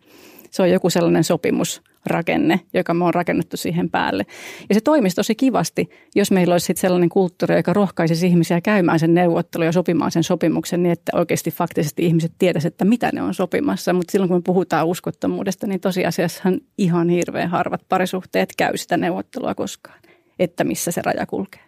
[0.51, 4.25] Se on joku sellainen sopimus, rakenne, joka me on rakennettu siihen päälle.
[4.69, 8.99] Ja se toimisi tosi kivasti, jos meillä olisi sitten sellainen kulttuuri, joka rohkaisisi ihmisiä käymään
[8.99, 13.21] sen neuvottelun ja sopimaan sen sopimuksen niin, että oikeasti faktisesti ihmiset tietäisivät, että mitä ne
[13.21, 13.93] on sopimassa.
[13.93, 19.55] Mutta silloin kun me puhutaan uskottomuudesta, niin tosiasiassahan ihan hirveän harvat parisuhteet käy sitä neuvottelua
[19.55, 19.99] koskaan,
[20.39, 21.61] että missä se raja kulkee.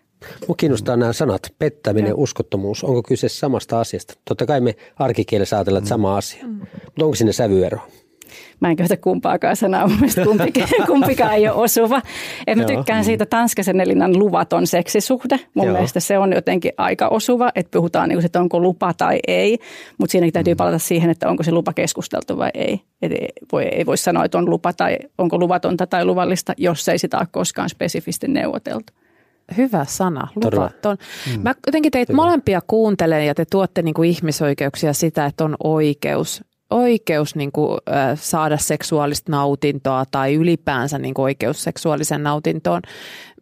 [0.48, 2.84] Mua kiinnostaa nämä sanat, pettäminen ja uskottomuus.
[2.84, 4.14] Onko kyse samasta asiasta?
[4.26, 6.48] Totta kai me arkikielessä ajatellaan, että sama asia.
[6.48, 6.60] Mm.
[6.86, 7.80] Mutta onko sinne sävyero?
[8.60, 12.02] Mä en käytä kumpaakaan sanaa, mun mielestä kumpikaan, kumpikaan ei ole osuva.
[12.48, 15.40] Et mä tykkään siitä Tanskasen Elinan luvaton seksisuhde.
[15.54, 15.74] Mun Joo.
[15.74, 19.60] mielestä se on jotenkin aika osuva, että puhutaan niin kuin, että onko lupa tai ei.
[19.98, 20.58] Mutta siinäkin täytyy mm.
[20.58, 22.82] palata siihen, että onko se lupa keskusteltu vai ei.
[23.02, 26.90] Et ei, voi, ei voi sanoa, että on lupa tai onko luvatonta tai luvallista, jos
[26.90, 28.94] ei sitä ole koskaan spesifisti neuvoteltu.
[29.58, 30.98] Hyvä sana, luvaton.
[31.28, 31.42] Mm.
[31.42, 36.44] Mä jotenkin teitä molempia kuuntelen ja te tuotte niin kuin ihmisoikeuksia sitä, että on oikeus
[36.72, 42.82] oikeus niin kuin, äh, saada seksuaalista nautintoa tai ylipäänsä niin kuin oikeus seksuaalisen nautintoon.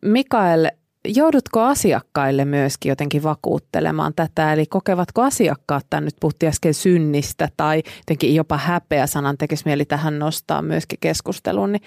[0.02, 0.68] Mikael,
[1.08, 4.54] joudutko asiakkaille myöskin jotenkin vakuuttelemaan tätä?
[4.54, 9.86] Eli kokevatko asiakkaat tämän, nyt puhuttiin äsken synnistä tai jotenkin jopa häpeä sanan tekisi mieli
[9.86, 11.82] tähän nostaa myöskin keskusteluun, niin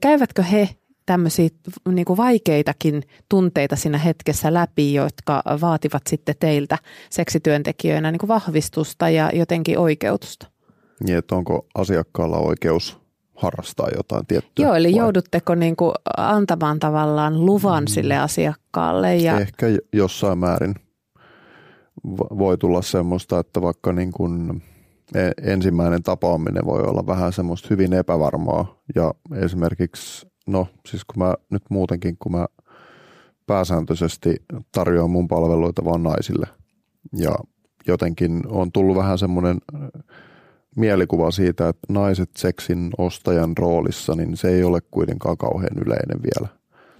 [0.00, 0.68] käyvätkö he
[1.06, 1.48] tämmöisiä
[1.88, 6.78] niin kuin vaikeitakin tunteita siinä hetkessä läpi, jotka vaativat sitten teiltä
[7.10, 10.46] seksityöntekijöinä niin kuin vahvistusta ja jotenkin oikeutusta.
[11.04, 12.98] Niin, että onko asiakkaalla oikeus
[13.34, 14.66] harrastaa jotain tiettyä?
[14.66, 14.98] Joo, eli vai?
[14.98, 17.88] joudutteko niin kuin antamaan tavallaan luvan mm.
[17.88, 19.16] sille asiakkaalle?
[19.16, 19.40] Ja...
[19.40, 20.74] Ehkä jossain määrin
[22.38, 24.62] voi tulla semmoista, että vaikka niin kuin
[25.14, 31.34] e-, ensimmäinen tapaaminen voi olla vähän semmoista hyvin epävarmaa ja esimerkiksi no siis kun mä
[31.50, 32.46] nyt muutenkin, kun mä
[33.46, 34.36] pääsääntöisesti
[34.72, 36.46] tarjoan mun palveluita vaan naisille
[37.12, 37.34] ja
[37.86, 39.80] jotenkin on tullut vähän semmoinen äh,
[40.76, 46.48] mielikuva siitä, että naiset seksin ostajan roolissa, niin se ei ole kuitenkaan kauhean yleinen vielä.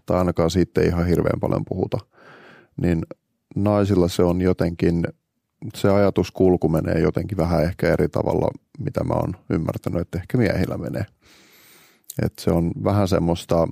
[0.07, 1.99] Tai ainakaan siitä ei ihan hirveän paljon puhuta.
[2.77, 3.03] Niin
[3.57, 5.05] naisilla se on jotenkin
[5.75, 10.79] se ajatuskulku menee jotenkin vähän ehkä eri tavalla, mitä mä oon ymmärtänyt, että ehkä miehillä
[10.79, 11.07] menee.
[12.23, 13.69] Et se on vähän semmoista,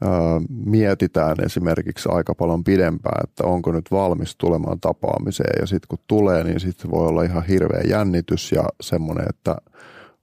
[0.00, 5.98] ää, mietitään esimerkiksi aika paljon pidempään, että onko nyt valmis tulemaan tapaamiseen ja sitten kun
[6.06, 9.56] tulee, niin sitten voi olla ihan hirveä jännitys ja semmoinen, että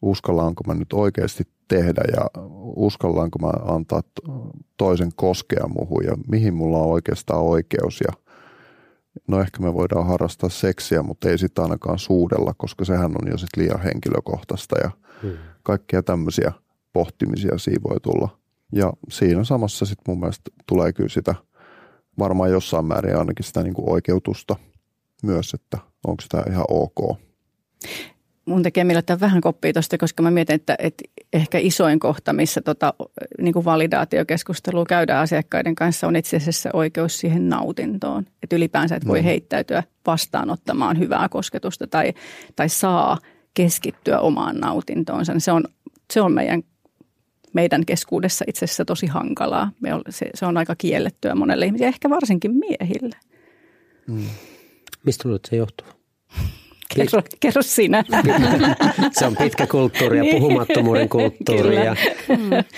[0.02, 2.42] uskallaanko mä nyt oikeasti tehdä ja
[2.76, 4.02] uskallaanko mä antaa
[4.78, 8.14] toisen koskea muuhun ja mihin mulla on oikeastaan oikeus ja
[9.28, 13.38] no ehkä me voidaan harrastaa seksiä, mutta ei sitä ainakaan suudella, koska sehän on jo
[13.38, 15.38] sitten liian henkilökohtaista ja hmm.
[15.66, 16.52] Kaikkia tämmöisiä
[16.94, 18.38] pohtimisia siinä voi tulla.
[18.74, 21.36] Ja siinä samassa sitten mun mielestä tulee kyllä sitä
[22.20, 24.56] varmaan jossain määrin ainakin sitä niin kuin oikeutusta
[25.24, 27.18] myös, että onko sitä ihan ok
[28.46, 32.62] mun tekee mielestäni vähän koppia tuosta, koska mä mietin, että, että ehkä isoin kohta, missä
[32.62, 32.94] tota,
[33.42, 38.26] niin kuin validaatiokeskustelua käydään asiakkaiden kanssa, on itse asiassa oikeus siihen nautintoon.
[38.44, 39.24] Että ylipäänsä, että voi mm.
[39.24, 42.14] heittäytyä vastaanottamaan hyvää kosketusta tai,
[42.56, 43.18] tai saa
[43.56, 45.34] keskittyä omaan nautintoonsa.
[45.38, 45.64] Se on,
[46.14, 46.64] se on meidän,
[47.54, 49.72] meidän keskuudessa itse asiassa tosi hankalaa.
[49.82, 53.16] Me on, se, se on aika kiellettyä monelle ihmiselle, ehkä varsinkin miehille.
[54.08, 54.26] Mm.
[55.06, 55.88] Mistä luulet, että se johtuu?
[56.96, 58.04] Kerro, kerro sinä.
[59.12, 60.42] Se on pitkä kulttuuri ja niin.
[60.42, 61.76] puhumattomuuden kulttuuri.
[61.76, 61.96] Ja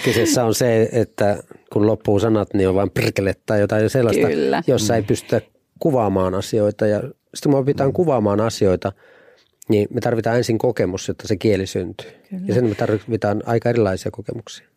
[0.03, 4.63] kyseessä on se, että kun loppuu sanat, niin on vain perkele tai jotain sellaista, Kyllä.
[4.67, 5.41] jossa ei pystytä
[5.79, 6.87] kuvaamaan asioita.
[6.87, 7.13] Ja sitten
[7.43, 8.91] kun me opitaan kuvaamaan asioita,
[9.69, 12.11] niin me tarvitaan ensin kokemus, jotta se kieli syntyy.
[12.29, 12.43] Kyllä.
[12.47, 14.67] Ja sen me tarvitaan aika erilaisia kokemuksia.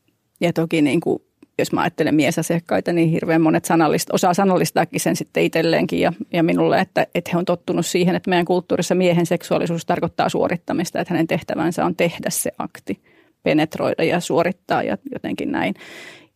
[0.40, 1.22] Ja toki niin kuin
[1.60, 6.42] jos mä ajattelen miesasiakkaita, niin hirveän monet sanallista, osaa sanallistaakin sen sitten itselleenkin ja, ja
[6.42, 11.14] minulle, että, että he on tottunut siihen, että meidän kulttuurissa miehen seksuaalisuus tarkoittaa suorittamista, että
[11.14, 13.00] hänen tehtävänsä on tehdä se akti,
[13.42, 15.74] penetroida ja suorittaa ja jotenkin näin.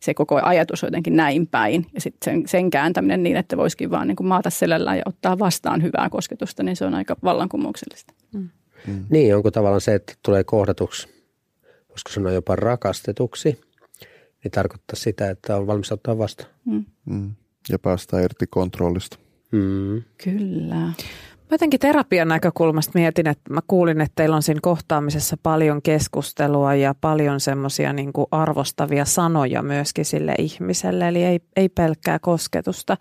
[0.05, 3.91] Se koko ajatus on jotenkin näin päin ja sitten sen, sen kääntäminen niin, että voisikin
[3.91, 8.13] vaan niin kuin maata selällään ja ottaa vastaan hyvää kosketusta, niin se on aika vallankumouksellista.
[8.33, 8.49] Mm.
[8.87, 9.05] Mm.
[9.09, 11.07] Niin, onko tavallaan se, että tulee kohdatuksi,
[11.89, 13.59] voisiko sanoa jopa rakastetuksi–
[14.45, 16.49] niin tarkoittaa sitä, että on valmis ottaa vastaan.
[16.65, 16.85] Mm.
[17.05, 17.35] Mm.
[17.69, 19.17] Ja päästään irti kontrollista.
[19.51, 20.03] Mm.
[20.23, 20.91] Kyllä.
[21.45, 26.75] Mä jotenkin terapian näkökulmasta mietin, että mä kuulin, että teillä on siinä kohtaamisessa paljon keskustelua
[26.75, 32.97] ja paljon semmoisia niin arvostavia sanoja myöskin sille ihmiselle, eli ei, ei pelkkää kosketusta.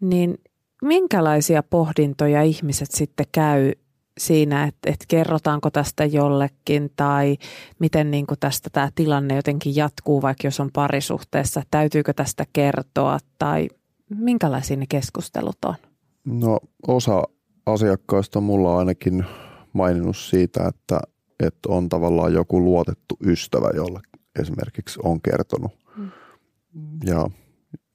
[0.00, 0.38] Niin
[0.82, 3.72] minkälaisia pohdintoja ihmiset sitten käy
[4.18, 7.36] siinä, että, että kerrotaanko tästä jollekin tai
[7.78, 13.18] miten niin kuin tästä tämä tilanne jotenkin jatkuu, vaikka jos on parisuhteessa, täytyykö tästä kertoa
[13.38, 13.68] tai
[14.18, 15.74] minkälaisia ne keskustelut on?
[16.24, 17.22] No osa
[17.66, 19.24] asiakkaista on mulla ainakin
[19.72, 21.00] maininnut siitä, että,
[21.40, 24.00] että on tavallaan joku luotettu ystävä, jolle
[24.40, 25.72] esimerkiksi on kertonut.
[25.96, 26.10] Hmm.
[27.04, 27.30] Ja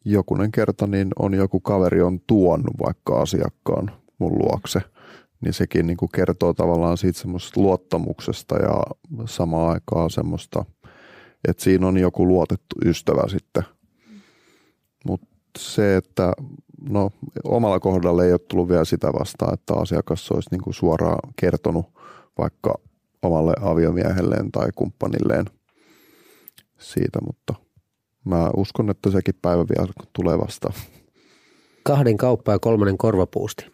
[0.05, 4.81] jokunen kerta niin on joku kaveri on tuonut vaikka asiakkaan mun luokse–
[5.41, 8.83] niin sekin niin kuin kertoo tavallaan siitä semmoisesta luottamuksesta ja
[9.25, 10.65] samaan aikaan semmoista,
[11.47, 13.63] että siinä on joku luotettu ystävä sitten.
[15.05, 15.27] Mutta
[15.57, 16.33] se, että
[16.89, 17.11] no
[17.43, 21.85] omalla kohdalla ei ole tullut vielä sitä vastaan, että asiakas olisi niin kuin suoraan kertonut
[22.37, 22.79] vaikka
[23.21, 25.45] omalle aviomiehelleen tai kumppanilleen
[26.77, 27.53] siitä, mutta
[28.25, 30.73] mä uskon, että sekin päivä vielä tulee vastaan.
[31.83, 33.65] Kahden kauppa ja kolmannen korvapuusti.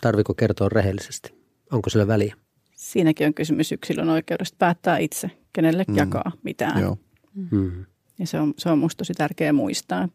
[0.00, 1.34] Tarviko kertoa rehellisesti?
[1.72, 2.34] Onko sillä väliä?
[2.76, 5.96] Siinäkin on kysymys yksilön oikeudesta päättää itse, kenelle mm.
[5.96, 6.82] jakaa mitään.
[6.82, 6.96] Joo.
[7.34, 7.84] Mm.
[8.22, 10.08] Ja se on, se on musta tosi tärkeää muistaa.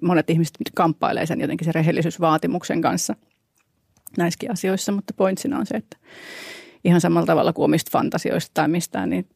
[0.00, 3.14] Monet ihmiset kamppailee sen jotenkin sen rehellisyysvaatimuksen kanssa
[4.18, 5.96] näissäkin asioissa, mutta pointsina on se, että
[6.84, 9.28] ihan samalla tavalla kuin omista fantasioista tai mistään, niin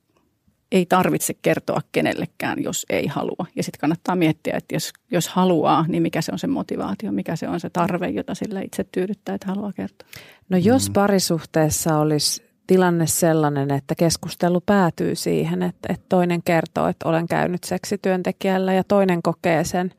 [0.73, 3.47] ei tarvitse kertoa kenellekään, jos ei halua.
[3.57, 7.37] Ja sitten kannattaa miettiä, että jos, jos haluaa, niin mikä se on se motivaatio, mikä
[7.37, 10.09] se on se tarve, jota sille itse tyydyttää, että haluaa kertoa.
[10.49, 17.09] No jos parisuhteessa olisi tilanne sellainen, että keskustelu päätyy siihen, että, että toinen kertoo, että
[17.09, 19.93] olen käynyt seksityöntekijällä ja toinen kokee sen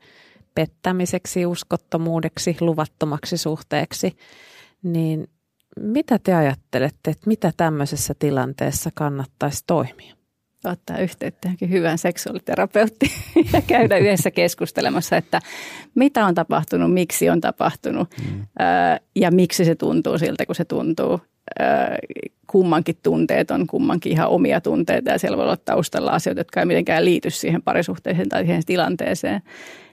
[0.54, 4.16] pettämiseksi, uskottomuudeksi, luvattomaksi suhteeksi,
[4.82, 5.28] niin
[5.80, 10.14] mitä te ajattelette, että mitä tämmöisessä tilanteessa kannattaisi toimia?
[10.64, 13.12] ottaa yhteyttä johonkin hyvän seksuaaliterapeutti
[13.52, 15.40] ja käydä yhdessä keskustelemassa, että
[15.94, 18.46] mitä on tapahtunut, miksi on tapahtunut mm.
[19.16, 21.20] ja miksi se tuntuu siltä, kun se tuntuu.
[22.46, 26.66] Kummankin tunteet on kummankin ihan omia tunteita ja siellä voi olla taustalla asioita, jotka ei
[26.66, 29.40] mitenkään liity siihen parisuhteeseen tai siihen tilanteeseen.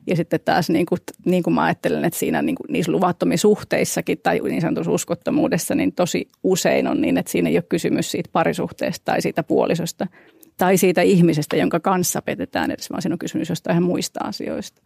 [0.07, 3.41] Ja sitten taas niin kuin, niin kuin mä ajattelen, että siinä niin kuin, niissä luvattomissa
[3.41, 8.11] suhteissakin tai niin sanotussa uskottomuudessa, niin tosi usein on niin, että siinä ei ole kysymys
[8.11, 10.07] siitä parisuhteesta tai siitä puolisosta–
[10.61, 14.81] tai siitä ihmisestä, jonka kanssa petetään edes, vaan siinä on kysymys jostain ihan muista asioista.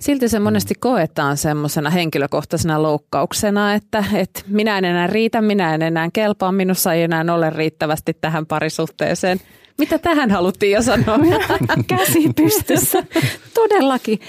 [0.00, 5.82] Silti se monesti koetaan semmoisena henkilökohtaisena loukkauksena, että, että minä en enää riitä, minä en
[5.82, 9.40] enää kelpaa, minussa ei enää ole riittävästi tähän parisuhteeseen.
[9.78, 11.18] Mitä tähän haluttiin jo sanoa?
[11.86, 13.02] Käsi pystyssä.
[13.54, 14.20] Todellakin,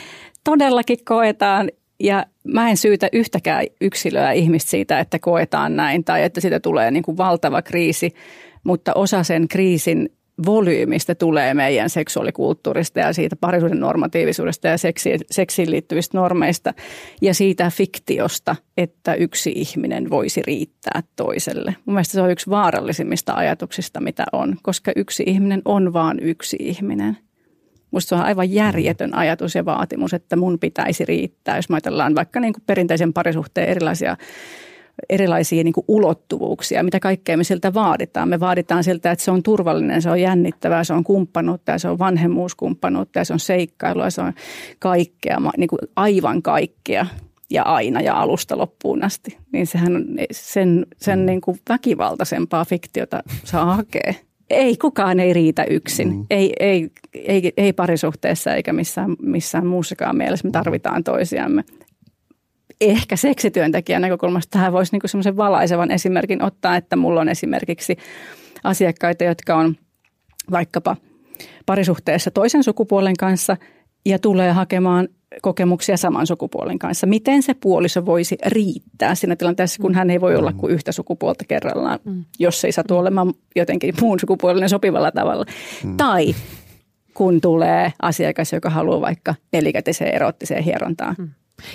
[0.43, 6.41] todellakin koetaan ja mä en syytä yhtäkään yksilöä ihmistä siitä, että koetaan näin tai että
[6.41, 8.15] siitä tulee niin kuin valtava kriisi,
[8.63, 10.09] mutta osa sen kriisin
[10.45, 16.73] volyymistä tulee meidän seksuaalikulttuurista ja siitä parisuuden normatiivisuudesta ja seksiin, seksiin liittyvistä normeista
[17.21, 21.75] ja siitä fiktiosta, että yksi ihminen voisi riittää toiselle.
[21.85, 26.57] Mun mielestä se on yksi vaarallisimmista ajatuksista, mitä on, koska yksi ihminen on vain yksi
[26.59, 27.17] ihminen.
[27.91, 32.39] Musta se on aivan järjetön ajatus ja vaatimus, että mun pitäisi riittää, jos ajatellaan vaikka
[32.39, 34.17] niin kuin perinteisen parisuhteen erilaisia
[35.09, 38.29] erilaisia niin kuin ulottuvuuksia, mitä kaikkea me siltä vaaditaan.
[38.29, 41.89] Me vaaditaan siltä, että se on turvallinen, se on jännittävää, se on kumppanuutta ja se
[41.89, 44.33] on vanhemmuuskumppanuutta ja se on seikkailua, se on
[44.79, 47.05] kaikkea, niin kuin aivan kaikkea
[47.49, 49.37] ja aina ja alusta loppuun asti.
[49.53, 51.25] Niin sehän on, sen, sen mm.
[51.25, 54.13] niin kuin väkivaltaisempaa fiktiota saa hakea.
[54.49, 56.15] Ei, kukaan ei riitä yksin.
[56.15, 56.25] Mm.
[56.29, 60.47] Ei, ei, ei, ei parisuhteessa eikä missään, missään muussakaan mielessä.
[60.47, 61.63] Me tarvitaan toisiamme
[62.81, 67.97] ehkä seksityöntekijän näkökulmasta tähän voisi niin semmoisen valaisevan esimerkin ottaa, että mulla on esimerkiksi
[68.63, 69.75] asiakkaita, jotka on
[70.51, 70.97] vaikkapa
[71.65, 73.57] parisuhteessa toisen sukupuolen kanssa
[74.05, 75.07] ja tulee hakemaan
[75.41, 77.07] kokemuksia saman sukupuolen kanssa.
[77.07, 81.45] Miten se puoliso voisi riittää siinä tilanteessa, kun hän ei voi olla kuin yhtä sukupuolta
[81.47, 82.25] kerrallaan, mm.
[82.39, 85.45] jos ei satu olemaan jotenkin muun sukupuolinen sopivalla tavalla.
[85.83, 85.97] Mm.
[85.97, 86.35] Tai
[87.13, 91.15] kun tulee asiakas, joka haluaa vaikka nelikätiseen erottiseen hierontaan.
[91.17, 91.29] Mm.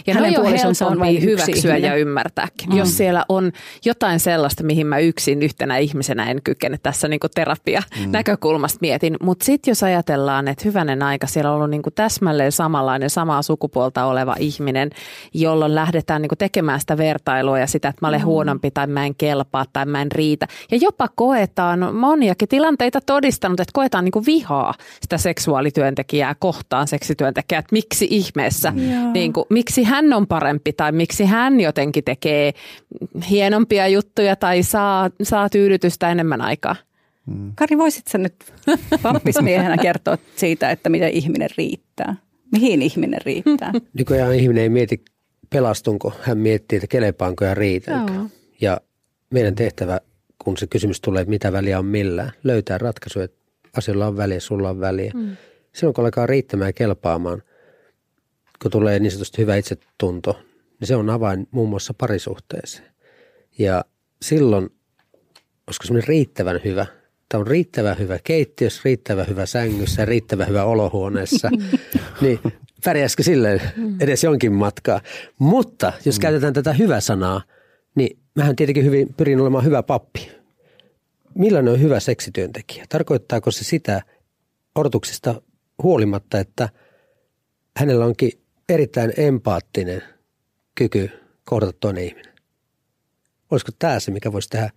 [0.07, 2.77] Ja Hänen on helpompi hyväksyä ja ymmärtääkin, mm.
[2.77, 3.53] jos siellä on
[3.85, 8.13] jotain sellaista, mihin mä yksin yhtenä ihmisenä en kykene tässä niin terapia mm.
[8.13, 9.17] näkökulmasta mietin.
[9.23, 14.05] Mutta sitten jos ajatellaan, että hyvänen aika, siellä on ollut niin täsmälleen samanlainen, samaa sukupuolta
[14.05, 14.91] oleva ihminen,
[15.35, 18.27] jolloin lähdetään niin tekemään sitä vertailua ja sitä, että mä olen mm.
[18.27, 20.47] huonompi tai mä en kelpaa tai mä en riitä.
[20.71, 27.73] Ja jopa koetaan moniakin tilanteita todistanut, että koetaan niin vihaa sitä seksuaalityöntekijää kohtaan seksityöntekijää, että
[27.73, 29.13] miksi ihmeessä, mm.
[29.13, 32.53] niin kuin, miksi miksi hän on parempi tai miksi hän jotenkin tekee
[33.31, 36.77] hienompia juttuja tai saa, saa tyydytystä enemmän aikaa.
[37.27, 37.53] Mm.
[37.55, 38.35] Kari, voisit sä nyt
[39.03, 42.17] pappismiehenä kertoa siitä, että miten ihminen riittää?
[42.53, 43.73] Mihin ihminen riittää?
[43.99, 45.05] Nykyään ihminen ei mieti
[45.51, 48.13] pelastunko, hän miettii, että kelepaanko ja riitänkö.
[48.13, 48.27] Joo.
[48.61, 48.81] Ja
[49.31, 50.01] meidän tehtävä,
[50.45, 53.39] kun se kysymys tulee, että mitä väliä on millään, löytää ratkaisu, että
[53.77, 55.13] asioilla on väliä, sulla on väliä.
[55.15, 55.37] Mm.
[55.73, 57.43] Silloin kun alkaa riittämään ja kelpaamaan–
[58.63, 60.39] kun tulee niin sanotusti hyvä itsetunto,
[60.81, 62.95] niin se on avain muun muassa parisuhteeseen.
[63.59, 63.85] Ja
[64.23, 64.71] silloin,
[65.65, 66.87] koska semmoinen riittävän hyvä,
[67.29, 71.51] tämä on riittävän hyvä keittiössä, riittävän hyvä sängyssä ja riittävän hyvä olohuoneessa,
[72.21, 72.39] niin
[72.85, 73.61] pärjäisikö silleen
[74.01, 75.01] edes jonkin matkaa.
[75.39, 76.23] Mutta jos mm.
[76.23, 77.43] käytetään tätä hyvä sanaa,
[77.95, 80.31] niin mähän tietenkin hyvin pyrin olemaan hyvä pappi.
[81.35, 82.85] Millainen on hyvä seksityöntekijä?
[82.89, 84.03] Tarkoittaako se sitä
[84.75, 85.43] odotuksista
[85.83, 86.69] huolimatta, että
[87.77, 88.33] hänellä onkin
[88.69, 90.03] erittäin empaattinen
[90.75, 91.11] kyky
[91.45, 92.33] kohdata toinen ihminen.
[93.51, 94.71] Olisiko tämä se, mikä voisi tehdä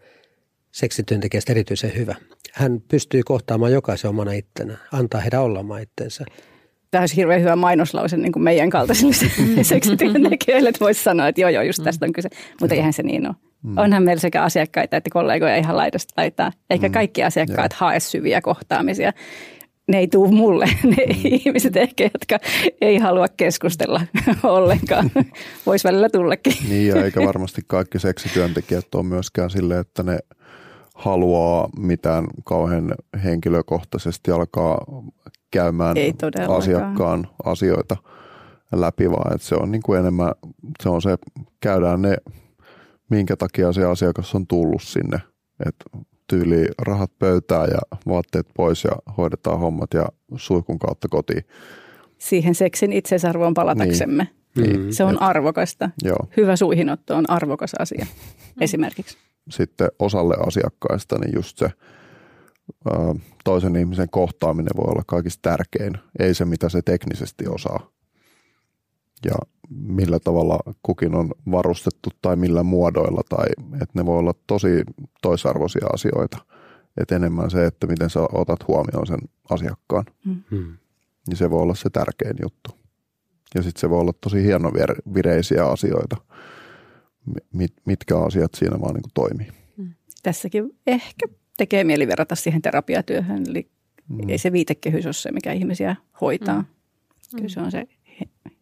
[0.71, 2.15] seksityöntekijästä erityisen hyvä?
[2.53, 6.25] Hän pystyy kohtaamaan jokaisen omana ittenä, antaa heidän olla oma itsensä.
[6.91, 9.15] Tämä olisi hirveän hyvä mainoslause niin kuin meidän kaltaisille
[9.63, 12.29] seksityöntekijöille, että voisi sanoa, että joo, joo, just tästä on kyse.
[12.61, 13.35] Mutta eihän se niin ole.
[13.63, 13.77] Mm.
[13.77, 16.51] Onhan meillä sekä asiakkaita että kollegoja ihan laidasta laitaa.
[16.69, 16.91] Eikä mm.
[16.91, 17.77] kaikki asiakkaat Joo.
[17.79, 19.13] hae syviä kohtaamisia
[19.89, 21.21] ne ei tule mulle, ne mm.
[21.23, 22.39] ihmiset ehkä, jotka
[22.81, 24.01] ei halua keskustella
[24.43, 25.11] ollenkaan.
[25.65, 26.53] Voisi välillä tullakin.
[26.69, 30.19] Niin ja eikä varmasti kaikki seksityöntekijät ole myöskään sille, että ne
[30.95, 34.85] haluaa mitään kauhean henkilökohtaisesti alkaa
[35.51, 35.95] käymään
[36.57, 37.97] asiakkaan asioita
[38.75, 40.31] läpi, vaan että se on niin kuin enemmän,
[40.83, 41.17] se on se,
[41.59, 42.17] käydään ne,
[43.09, 45.17] minkä takia se asiakas on tullut sinne.
[45.65, 45.85] Että
[46.29, 51.43] tyyli rahat pöytään ja vaatteet pois ja hoidetaan hommat ja suihkun kautta kotiin.
[52.17, 54.27] Siihen seksin itseisarvoon palataksemme.
[54.55, 54.79] Niin.
[54.79, 54.91] Mm.
[54.91, 55.89] Se on arvokasta.
[56.03, 56.27] Joo.
[56.37, 58.63] Hyvä suihinotto on arvokas asia mm.
[58.63, 59.17] esimerkiksi.
[59.49, 61.69] Sitten osalle asiakkaista niin just se
[63.43, 65.93] toisen ihmisen kohtaaminen voi olla kaikista tärkein.
[66.19, 67.89] Ei se, mitä se teknisesti osaa.
[69.25, 69.35] Ja
[69.69, 74.83] millä tavalla kukin on varustettu tai millä muodoilla, tai että ne voi olla tosi
[75.21, 76.37] toisarvoisia asioita.
[76.97, 80.05] Että enemmän se, että miten sä otat huomioon sen asiakkaan.
[80.25, 80.41] Mm.
[80.51, 80.77] Hmm.
[81.27, 82.69] Niin se voi olla se tärkein juttu.
[83.55, 86.17] Ja sitten se voi olla tosi hienovireisiä asioita,
[87.53, 89.47] mit, mitkä asiat siinä vaan niin toimii.
[89.77, 89.93] Mm.
[90.23, 93.69] Tässäkin ehkä tekee mieli verrata siihen terapiatyöhön, eli
[94.07, 94.29] mm.
[94.29, 96.61] ei se viitekehys ole se, mikä ihmisiä hoitaa.
[96.61, 96.65] Mm.
[97.35, 97.87] Kyllä se on se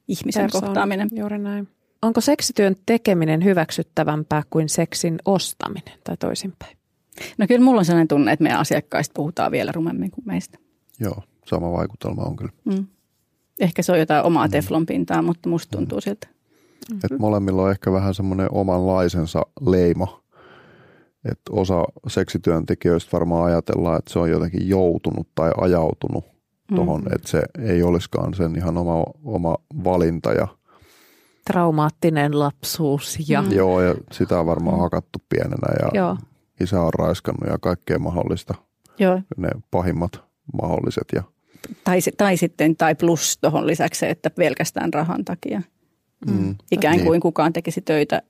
[0.08, 1.10] ihmisen Persoona, kohtaaminen.
[1.12, 1.68] Juuri näin.
[2.02, 6.78] Onko seksityön tekeminen hyväksyttävämpää kuin seksin ostaminen tai toisinpäin?
[7.38, 10.58] No kyllä mulla on sellainen tunne, että meidän asiakkaista puhutaan vielä rumemmin kuin meistä.
[11.00, 12.52] Joo, sama vaikutelma on kyllä.
[12.66, 12.86] Mm.
[13.60, 16.28] Ehkä se on jotain omaa teflonpintaa, mutta musta tuntuu siltä.
[16.28, 17.00] Mm-hmm.
[17.04, 20.24] Et molemmilla on ehkä vähän semmoinen omanlaisensa leima.
[21.32, 26.26] Että osa seksityöntekijöistä varmaan ajatellaan, että se on jotenkin joutunut tai ajautunut
[26.76, 27.08] tuohon, mm.
[27.16, 30.32] että se ei olisikaan sen ihan oma, oma valinta.
[30.34, 30.48] Ja,
[31.46, 33.42] Traumaattinen lapsuus ja...
[33.42, 33.52] mm.
[33.52, 36.18] Joo, ja sitä on varmaan hakattu pienenä ja Joo.
[36.62, 38.54] isä on raiskannut ja kaikkea mahdollista.
[39.00, 39.22] Joo.
[39.38, 40.24] Ne pahimmat
[40.62, 41.08] mahdolliset.
[41.16, 41.24] Ja,
[41.84, 45.62] Tai, tai sitten, tai plus tuohon lisäksi se, että pelkästään rahan takia.
[46.28, 47.06] mm, Ikään Niin.
[47.06, 48.22] kuin kukaan tekisi töitä,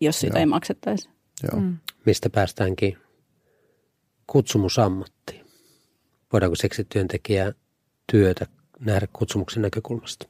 [0.00, 0.40] jos sitä Joo.
[0.40, 1.08] ei maksettaisi.
[1.52, 1.60] joo.
[1.60, 1.76] Mm.
[2.06, 2.96] Mistä päästäänkin
[4.26, 5.44] kutsumusammattiin.
[6.32, 7.52] Voidaanko seksityöntekijää
[8.12, 8.46] työtä
[8.80, 10.28] nähdä kutsumuksen näkökulmasta?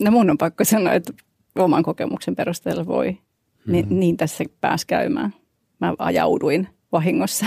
[0.00, 1.12] No mun on pakko sanoa, että
[1.58, 3.10] oman kokemuksen perusteella voi.
[3.10, 3.72] Mm-hmm.
[3.72, 5.34] Ni, niin tässä pääsi käymään.
[5.80, 7.46] Mä ajauduin vahingossa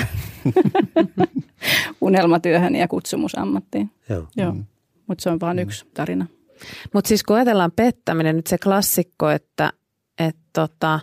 [2.02, 3.92] unelmatyöhön ja kutsumusammattiin.
[4.10, 4.28] Joo.
[4.36, 4.66] Joo, Mm.
[5.08, 6.26] mutta se on vain yksi tarina.
[6.94, 9.74] Mutta siis kun ajatellaan pettäminen, nyt se klassikko, että
[10.20, 11.00] et tota,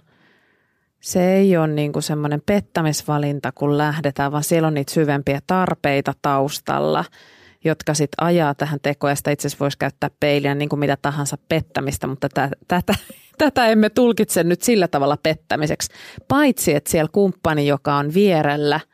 [1.00, 7.04] se ei ole niinku semmoinen pettämisvalinta, kun lähdetään, vaan siellä on niitä syvempiä tarpeita taustalla,
[7.64, 9.10] jotka sitten ajaa tähän tekoon.
[9.10, 12.94] Ja sitä itse asiassa voisi käyttää peiliä niin kuin mitä tahansa pettämistä, mutta tä, tätä,
[13.38, 15.92] tätä emme tulkitse nyt sillä tavalla pettämiseksi.
[16.28, 18.80] Paitsi, että siellä kumppani, joka on vierellä–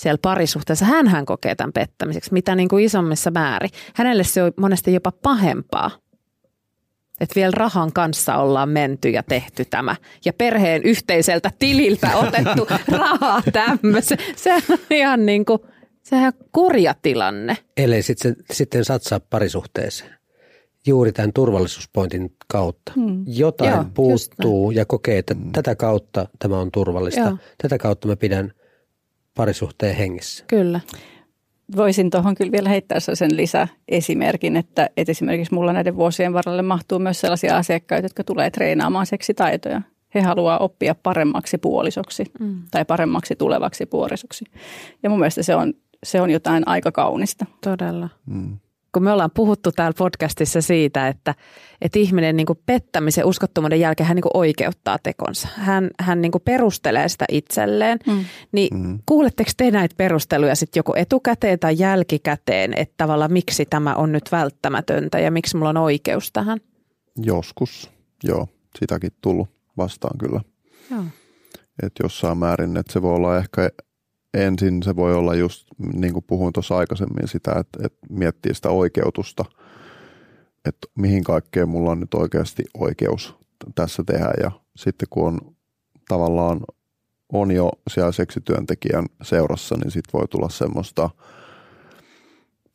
[0.00, 3.70] siellä parisuhteessa, hän kokee tämän pettämiseksi, mitä niin kuin isommissa määrin.
[3.94, 5.90] Hänelle se on monesti jopa pahempaa.
[7.20, 9.96] Että vielä rahan kanssa ollaan menty ja tehty tämä.
[10.24, 12.68] Ja perheen yhteiseltä tililtä otettu
[12.98, 14.18] rahaa tämmöisen.
[14.36, 15.58] Sehän on ihan niin kuin,
[16.10, 17.56] sehän on kurja tilanne.
[17.76, 20.10] Ellei sitten, sitten satsaa parisuhteeseen.
[20.86, 22.92] Juuri tämän turvallisuuspointin kautta.
[22.96, 23.24] Hmm.
[23.26, 27.20] Jotain Joo, puuttuu ja kokee, että tätä kautta tämä on turvallista.
[27.20, 27.36] Joo.
[27.62, 28.52] Tätä kautta mä pidän
[29.34, 30.44] parisuhteen hengissä.
[30.46, 30.80] Kyllä.
[31.76, 36.98] Voisin tuohon kyllä vielä heittää sen lisäesimerkin, että, että esimerkiksi mulla näiden vuosien varrelle mahtuu
[36.98, 39.82] myös sellaisia asiakkaita, jotka tulee treenaamaan seksitaitoja.
[40.14, 42.62] He haluaa oppia paremmaksi puolisoksi Mm.
[42.70, 44.44] tai paremmaksi tulevaksi puolisoksi.
[45.02, 45.74] Ja mun mielestä se on,
[46.06, 47.46] se on jotain aika kaunista.
[47.64, 48.08] Todella.
[48.26, 48.58] Mm.
[48.94, 51.34] kun me ollaan puhuttu täällä podcastissa siitä, että,
[51.82, 55.48] että ihminen niin kuin pettämisen uskottomuuden jälkeen hän niin kuin oikeuttaa tekonsa.
[55.56, 57.98] Hän, hän niin kuin perustelee sitä itselleen.
[58.06, 58.24] Mm.
[58.52, 58.98] Niin Mm.
[59.06, 64.32] kuuletteko te näitä perusteluja sitten joko etukäteen tai jälkikäteen, että tavallaan miksi tämä on nyt
[64.32, 66.58] välttämätöntä ja miksi mulla on oikeus tähän?
[67.16, 67.90] Joskus,
[68.24, 68.48] joo,
[68.78, 70.40] sitäkin tullut vastaan kyllä.
[70.90, 71.04] Joo.
[71.82, 73.70] Että jossain määrin, että se voi olla ehkä
[74.34, 78.70] ensin se voi olla just niin kuin puhuin tuossa aikaisemmin sitä, että, että miettii sitä
[78.70, 79.44] oikeutusta,
[80.64, 83.34] että mihin kaikkeen mulla on nyt oikeasti oikeus
[83.74, 84.30] tässä tehdä.
[84.42, 85.40] Ja sitten kun on
[86.08, 86.60] tavallaan
[87.32, 91.10] on jo siellä seksityöntekijän seurassa, niin sitten voi tulla semmoista,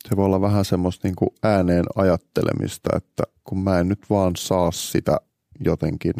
[0.08, 4.36] se voi olla vähän semmoista niin kuin ääneen ajattelemista, että kun mä en nyt vaan
[4.36, 5.16] saa sitä
[5.64, 6.14] jotenkin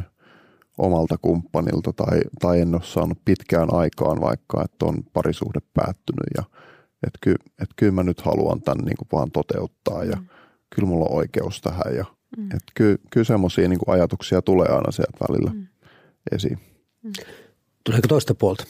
[0.78, 6.42] omalta kumppanilta tai, tai en ole saanut pitkään aikaan vaikka, että on parisuhde päättynyt ja
[7.06, 10.26] että ky, et kyllä mä nyt haluan tämän niin kuin vaan toteuttaa ja mm.
[10.74, 12.04] kyllä mulla on oikeus tähän ja
[12.36, 12.44] mm.
[12.44, 15.66] että ky, kyllä semmoisia niin ajatuksia tulee aina sieltä välillä mm.
[16.32, 16.58] esiin.
[17.84, 18.64] Tuleeko toista puolta?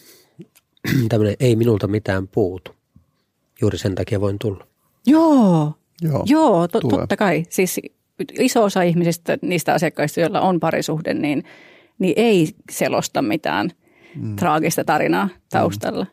[1.08, 2.70] Tämmöinen ei minulta mitään puutu.
[3.60, 4.66] Juuri sen takia voin tulla.
[5.06, 6.98] Joo, Joo, Joo to, tulee.
[6.98, 7.44] totta kai.
[7.48, 7.80] Siis
[8.38, 11.44] iso osa ihmisistä, niistä asiakkaista, joilla on parisuhde, niin,
[11.98, 13.70] niin ei selosta mitään
[14.16, 14.36] mm.
[14.36, 16.06] traagista tarinaa taustalla.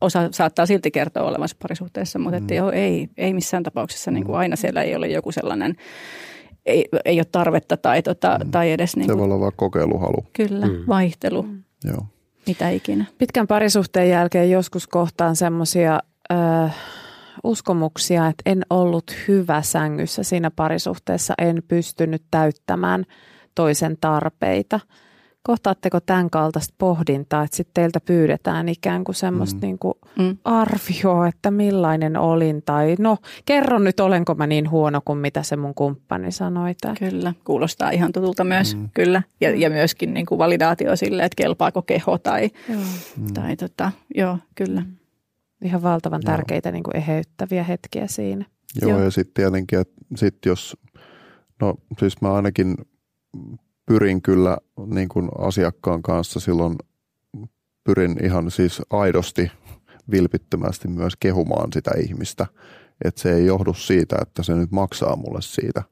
[0.00, 4.10] Osa saattaa silti kertoa olevansa parisuhteessa, mutta että joo, ei, ei missään tapauksessa.
[4.10, 5.76] Niin kuin aina siellä ei ole joku sellainen,
[6.66, 10.26] ei, ei ole tarvetta tai, tota, tai edes niin se voi kuin, olla vaan kokeiluhalu.
[10.32, 10.84] kyllä, Mm.
[10.88, 11.46] vaihtelu,
[11.84, 12.06] Joo.
[12.46, 13.04] mitä ikinä.
[13.18, 16.00] Pitkän parisuhteen jälkeen joskus kohtaan semmoisia
[17.44, 23.04] uskomuksia, että en ollut hyvä sängyssä siinä parisuhteessa, en pystynyt täyttämään
[23.54, 24.80] toisen tarpeita.
[25.42, 29.60] Kohtaatteko tämän kaltaista pohdintaa, että sitten teiltä pyydetään ikään kuin semmoista Mm.
[29.60, 30.36] niin kuin Mm.
[30.44, 33.16] arvioa, että millainen olin tai no
[33.46, 36.74] kerro nyt olenko mä niin huono kuin mitä se mun kumppani sanoi.
[36.80, 36.94] Tai.
[36.98, 38.88] Kyllä, kuulostaa ihan tutulta myös, mm.
[38.94, 39.22] kyllä.
[39.40, 42.80] Ja, ja myöskin niin kuin validaatio sille, että kelpaako keho tai, Joo.
[43.16, 43.34] Mm.
[43.34, 44.82] tai tota, joo, kyllä.
[45.64, 46.32] Ihan valtavan Joo.
[46.32, 48.44] tärkeitä niin kuin eheyttäviä hetkiä siinä.
[48.82, 49.00] Joo, Joo.
[49.02, 50.76] ja sitten tietenkin, että sit jos,
[51.60, 52.74] no siis mä ainakin
[53.90, 56.76] pyrin kyllä niin kuin asiakkaan kanssa silloin,
[57.84, 59.50] pyrin ihan siis aidosti
[60.10, 62.46] vilpittömästi myös kehumaan sitä ihmistä,
[63.04, 65.82] että se ei johdu siitä, että se nyt maksaa mulle siitä,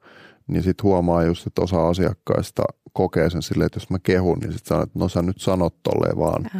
[0.47, 4.51] niin sitten huomaa just, että osa asiakkaista kokee sen silleen, että jos mä kehun, niin
[4.51, 6.59] sitten sanoo, että no sä nyt sanot tolleen vaan, mm.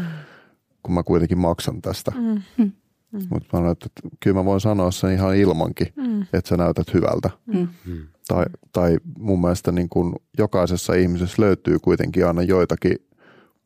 [0.83, 2.11] kun mä kuitenkin maksan tästä.
[2.57, 2.71] Mm.
[3.11, 3.19] Mm.
[3.29, 6.21] Mutta mä sanoin, että, että kyllä mä voin sanoa sen ihan ilmankin, mm.
[6.21, 7.29] että sä näytät hyvältä.
[7.45, 7.67] Mm.
[8.27, 12.95] Tai, tai mun mielestä niin kun jokaisessa ihmisessä löytyy kuitenkin aina joitakin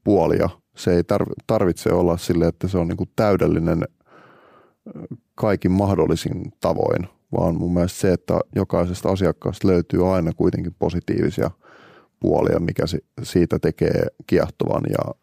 [0.04, 0.50] puolia.
[0.76, 1.04] Se ei
[1.48, 3.84] tarvitse olla sille, että se on niin täydellinen
[5.36, 11.52] kaikin mahdollisin tavoin, vaan mun mielestä se, että jokaisesta asiakkaasta löytyy aina kuitenkin positiivisia
[12.20, 12.84] puolia, mikä
[13.24, 15.14] siitä tekee kiehtovan ja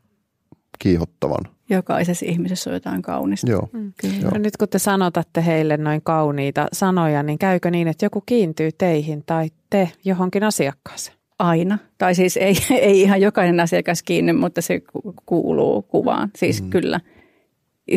[0.78, 1.44] kiihottavan.
[1.70, 3.50] Jokaisessa ihmisessä on jotain kaunista.
[3.50, 3.68] Joo.
[3.72, 3.92] Mm.
[4.22, 4.30] Joo.
[4.30, 8.70] No nyt kun te sanotatte heille noin kauniita sanoja, niin käykö niin, että joku kiintyy
[8.78, 11.16] teihin tai te johonkin asiakkaaseen?
[11.38, 11.78] Aina.
[11.98, 14.82] Tai siis ei, ei ihan jokainen asiakas kiinni, mutta se
[15.26, 16.30] kuuluu kuvaan.
[16.36, 16.70] Siis mm.
[16.70, 17.00] kyllä.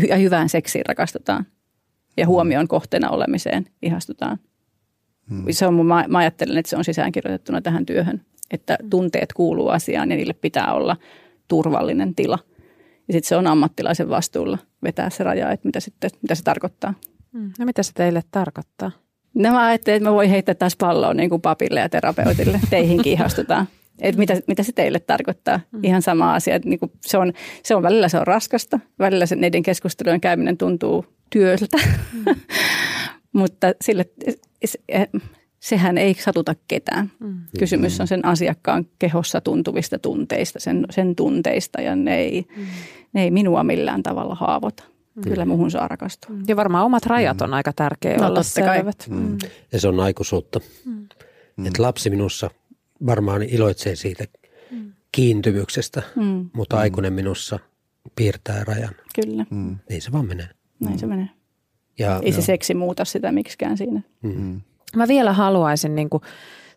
[0.09, 1.45] Ja hyvään seksiin rakastutaan.
[2.17, 4.37] Ja huomion kohteena olemiseen ihastutaan.
[5.29, 5.45] Mm.
[5.49, 8.21] Se on, mä, mä ajattelen, että se on sisäänkirjoitettuna tähän työhön.
[8.51, 10.97] Että tunteet kuuluu asiaan ja niille pitää olla
[11.47, 12.39] turvallinen tila–
[13.07, 16.93] ja sitten se on ammattilaisen vastuulla vetää se raja, että mitä, sitten, mitä se tarkoittaa.
[17.31, 17.51] Mm.
[17.59, 18.91] No mitä se teille tarkoittaa?
[19.33, 22.59] No mä ajattelin, että mä voin heittää taas palloa niin kuin papille ja terapeutille.
[22.69, 23.67] Teihinkin ihastutaan.
[23.99, 25.59] Että mitä, mitä se teille tarkoittaa?
[25.71, 25.79] Mm.
[25.83, 26.55] Ihan sama asia.
[26.55, 27.33] Että niin kuin se, on,
[27.63, 31.77] se on välillä se on raskasta, välillä se, niiden keskustelujen käyminen tuntuu työltä.
[32.13, 32.35] Mm.
[33.33, 34.05] Mutta sille,
[35.63, 37.11] sehän ei satuta ketään.
[37.19, 37.39] Mm.
[37.59, 42.65] Kysymys on sen asiakkaan kehossa tuntuvista tunteista, sen, sen tunteista ja ne ei, mm.
[43.13, 44.83] ne ei minua millään tavalla haavoita.
[45.15, 45.23] Mm.
[45.23, 46.35] Kyllä muhun saa rakastua.
[46.47, 47.53] Ja varmaan omat rajat on mm.
[47.53, 49.05] aika tärkeä no, olla selvät.
[49.09, 49.17] Mm.
[49.17, 49.37] Mm.
[49.71, 50.59] Ja se on aikuisuutta.
[50.85, 51.07] Mm.
[51.65, 52.49] Että lapsi minussa
[53.05, 54.23] varmaan iloitsee siitä
[54.71, 54.93] mm.
[55.11, 56.49] kiintymyksestä, mm.
[56.53, 57.59] mutta aikuinen minussa
[58.15, 58.95] piirtää rajan.
[59.15, 59.45] Kyllä.
[59.49, 59.77] Mm.
[59.89, 60.49] Niin se vaan menee.
[60.79, 61.29] Näin se menee.
[61.99, 64.01] Ja, Ei se seksi muuta sitä miksikään siinä.
[64.21, 64.61] Mm.
[64.95, 66.23] Mä vielä haluaisin niin kuin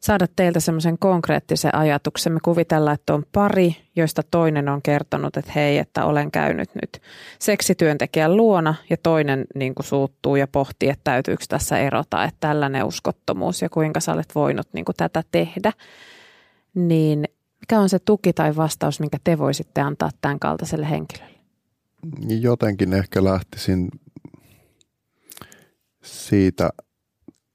[0.01, 2.33] saada teiltä semmoisen konkreettisen ajatuksen.
[2.33, 7.03] Me kuvitellaan, että on pari, joista toinen on kertonut, että hei, että olen käynyt nyt
[7.39, 12.85] seksityöntekijän luona ja toinen niin kuin suuttuu ja pohtii, että täytyykö tässä erota, että tällainen
[12.85, 15.73] uskottomuus ja kuinka sä olet voinut niin kuin tätä tehdä.
[16.75, 17.25] Niin
[17.61, 21.37] mikä on se tuki tai vastaus, minkä te voisitte antaa tämän kaltaiselle henkilölle?
[22.41, 23.89] Jotenkin ehkä lähtisin
[26.03, 26.71] siitä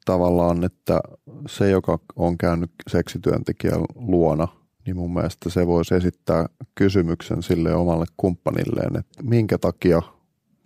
[0.06, 1.00] tavallaan, että
[1.48, 4.48] se, joka on käynyt seksityöntekijän luona,
[4.86, 6.46] niin mun mielestä se voisi esittää
[6.76, 10.02] kysymyksen sille omalle kumppanilleen, että minkä takia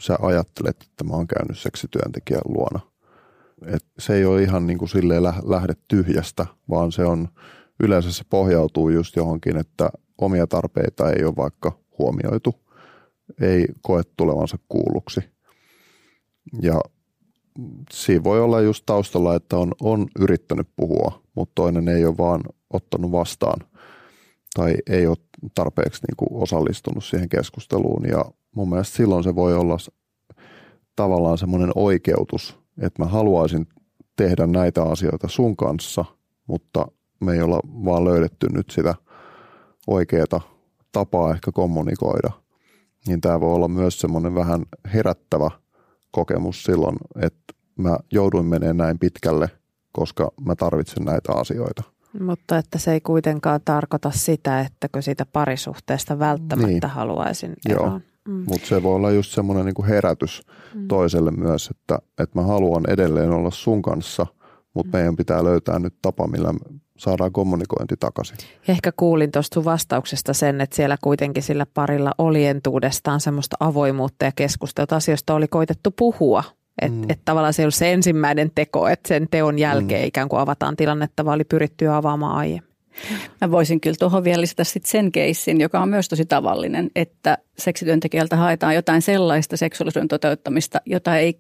[0.01, 2.79] sä ajattelet, että mä oon käynyt seksityöntekijän luona.
[3.65, 7.27] Et se ei ole ihan niin kuin silleen lähde tyhjästä, vaan se on
[7.83, 12.55] yleensä se pohjautuu just johonkin, että omia tarpeita ei ole vaikka huomioitu,
[13.41, 15.21] ei koe tulevansa kuulluksi.
[16.61, 16.81] Ja
[17.91, 22.41] siinä voi olla just taustalla, että on, on yrittänyt puhua, mutta toinen ei ole vaan
[22.73, 23.59] ottanut vastaan
[24.55, 25.17] tai ei ole
[25.55, 28.05] tarpeeksi niin kuin osallistunut siihen keskusteluun.
[28.07, 28.25] Ja
[28.55, 29.77] mun mielestä silloin se voi olla
[30.95, 33.67] tavallaan semmoinen oikeutus, että mä haluaisin
[34.15, 36.05] tehdä näitä asioita sun kanssa,
[36.47, 36.87] mutta
[37.19, 38.95] me ei olla vaan löydetty nyt sitä
[39.87, 40.41] oikeaa
[40.91, 42.31] tapaa ehkä kommunikoida.
[43.07, 45.51] Niin tämä voi olla myös semmoinen vähän herättävä–
[46.15, 49.49] kokemus silloin, että mä jouduin menemään näin pitkälle,
[49.91, 51.83] koska mä tarvitsen näitä asioita.
[52.19, 56.93] Mutta että se ei kuitenkaan tarkoita sitä, että siitä parisuhteesta välttämättä niin.
[56.93, 57.91] haluaisin eroon.
[57.91, 57.99] Joo.
[58.27, 58.43] Mm.
[58.47, 60.41] Mutta se voi olla just semmoinen niinku herätys
[60.73, 60.87] mm.
[60.87, 64.27] toiselle myös, että, että mä haluan edelleen olla sun kanssa,
[64.73, 64.97] mutta mm.
[64.97, 66.53] meidän pitää löytää nyt tapa, millä
[66.97, 68.37] saadaan kommunikointi takaisin.
[68.67, 74.25] Ja ehkä kuulin tuosta vastauksesta sen, että siellä kuitenkin sillä parilla oli entuudestaan semmoista avoimuutta
[74.25, 76.43] ja keskustelua asioista oli koitettu puhua.
[76.81, 77.09] Että mm.
[77.09, 80.07] et tavallaan se ei ollut se ensimmäinen teko, että sen teon jälkeen mm.
[80.07, 82.75] ikään kuin avataan tilannetta, vaan oli pyritty avaamaan aiemmin.
[83.41, 87.37] Mä voisin kyllä tuohon vielä lisätä sit sen keissin, joka on myös tosi tavallinen, että
[87.57, 91.39] seksityöntekijältä haetaan jotain sellaista seksuaalisuuden toteuttamista, jota ei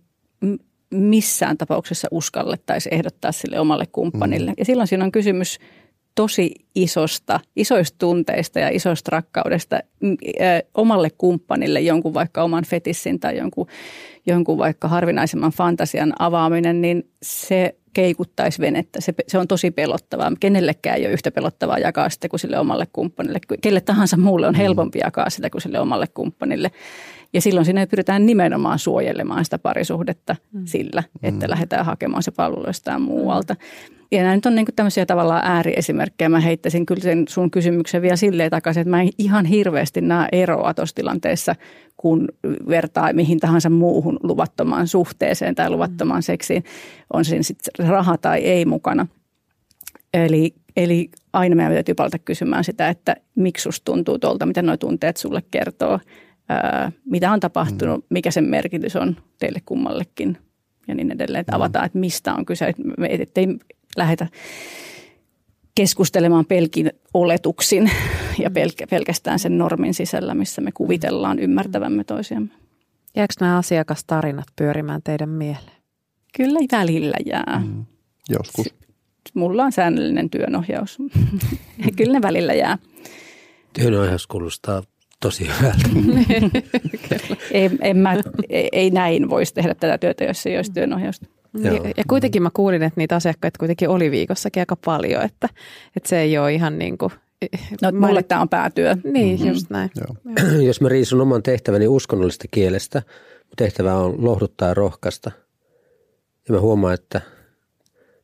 [0.91, 4.51] missään tapauksessa uskallettaisi ehdottaa sille omalle kumppanille.
[4.51, 4.55] Mm.
[4.57, 5.59] Ja silloin siinä on kysymys
[6.15, 10.17] tosi isosta, isoista tunteista ja isosta rakkaudesta mm,
[10.73, 13.67] omalle kumppanille jonkun vaikka oman fetissin tai jonkun,
[14.25, 19.01] jonkun vaikka harvinaisemman fantasian avaaminen, niin se keikuttaisi venettä.
[19.01, 20.31] Se, se on tosi pelottavaa.
[20.39, 23.39] Kenellekään ei ole yhtä pelottavaa jakaa sitä kuin sille omalle kumppanille.
[23.61, 26.71] Kelle tahansa muulle on helpompi jakaa sitä kuin sille omalle kumppanille.
[27.33, 30.65] Ja silloin sinne pyritään nimenomaan suojelemaan sitä parisuhdetta mm.
[30.65, 31.49] sillä, että mm.
[31.49, 33.55] lähdetään hakemaan se palvelu jostain muualta.
[34.15, 36.29] Ja nämä nyt on niin tämmöisiä tavallaan ääriesimerkkejä.
[36.29, 40.27] Mä heittäisin kyllä sen sun kysymyksen vielä silleen takaisin, että mä en ihan hirveästi näe
[40.31, 41.55] eroa tuossa tilanteessa,
[41.97, 42.27] kun
[42.67, 46.23] vertaa mihin tahansa muuhun luvattomaan suhteeseen tai luvattomaan mm.
[46.23, 46.63] seksiin,
[47.13, 49.07] on siinä sitten raha tai ei mukana.
[50.13, 54.77] Eli, eli aina meidän täytyy palata kysymään sitä, että miksi susta tuntuu tuolta, mitä nuo
[54.77, 55.99] tunteet sulle kertoo,
[56.49, 58.07] ää, mitä on tapahtunut, mm.
[58.09, 60.37] mikä sen merkitys on teille kummallekin
[60.87, 61.41] ja niin edelleen.
[61.41, 61.55] Että mm.
[61.55, 62.73] avataan, että mistä on kyse,
[63.09, 63.47] ettei
[63.95, 64.27] lähetä
[65.75, 67.91] keskustelemaan pelkin oletuksin
[68.39, 72.49] ja pelk- pelkästään sen normin sisällä, missä me kuvitellaan ymmärtävämme toisiamme.
[73.15, 75.81] Jääkö nämä asiakastarinat pyörimään teidän mieleen?
[76.37, 77.61] Kyllä välillä jää.
[77.65, 77.85] Mm.
[78.29, 78.65] Joskus.
[79.33, 80.97] Mulla on säännöllinen työnohjaus.
[81.97, 82.77] Kyllä ne välillä jää.
[83.73, 84.83] Työnohjaus kuulostaa
[85.19, 85.89] tosi hyvältä.
[87.51, 88.15] ei, en mä,
[88.71, 91.25] ei näin voisi tehdä tätä työtä, jos ei olisi työnohjausta.
[91.63, 95.49] Ja, ja kuitenkin mä kuulin, että niitä asiakkaita kuitenkin oli viikossakin aika paljon, että,
[95.95, 97.11] että se ei ole ihan niin kuin
[97.81, 98.95] No, mulle tämä on päätyö.
[99.03, 99.53] Niin, mm-hmm.
[99.53, 99.89] just näin.
[99.95, 100.35] Joo.
[100.67, 103.01] Jos mä riisun oman tehtäväni uskonnollista kielestä,
[103.57, 105.31] tehtävä on lohduttaa ja rohkaista.
[106.47, 107.21] Ja mä huomaan, että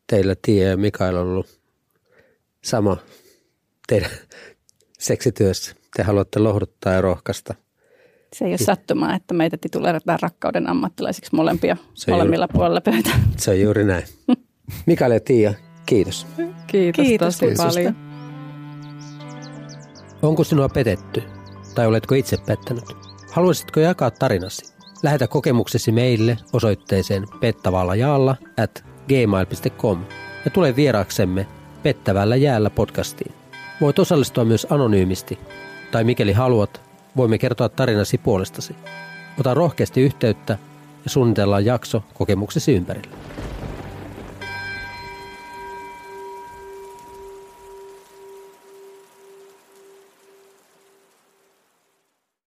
[0.07, 1.59] teillä Tiia ja Mikael on ollut
[2.63, 2.97] sama
[3.87, 4.09] teidän
[4.99, 5.75] seksityössä.
[5.97, 7.55] Te haluatte lohduttaa ja rohkaista.
[8.35, 11.77] Se ei ole sattumaa, että meitä tituleerataan rakkauden ammattilaisiksi molempia,
[12.07, 13.09] molemmilla juuri, puolella pöytä.
[13.37, 14.03] Se on juuri näin.
[14.85, 15.53] Mikael ja Tiia,
[15.85, 16.27] kiitos.
[16.67, 17.95] Kiitos, kiitos tosi paljon.
[20.21, 21.23] Onko sinua petetty
[21.75, 22.83] tai oletko itse pettänyt?
[23.31, 24.73] Haluaisitko jakaa tarinasi?
[25.03, 30.05] Lähetä kokemuksesi meille osoitteeseen pettavallajaalla at gmail.com
[30.45, 31.47] ja tule vieraaksemme
[31.83, 33.31] Pettävällä jäällä podcastiin.
[33.81, 35.39] Voit osallistua myös anonyymisti,
[35.91, 38.75] tai mikäli haluat, voimme kertoa tarinasi puolestasi.
[39.39, 40.57] Ota rohkeasti yhteyttä
[41.03, 43.15] ja suunnitellaan jakso kokemuksesi ympärille.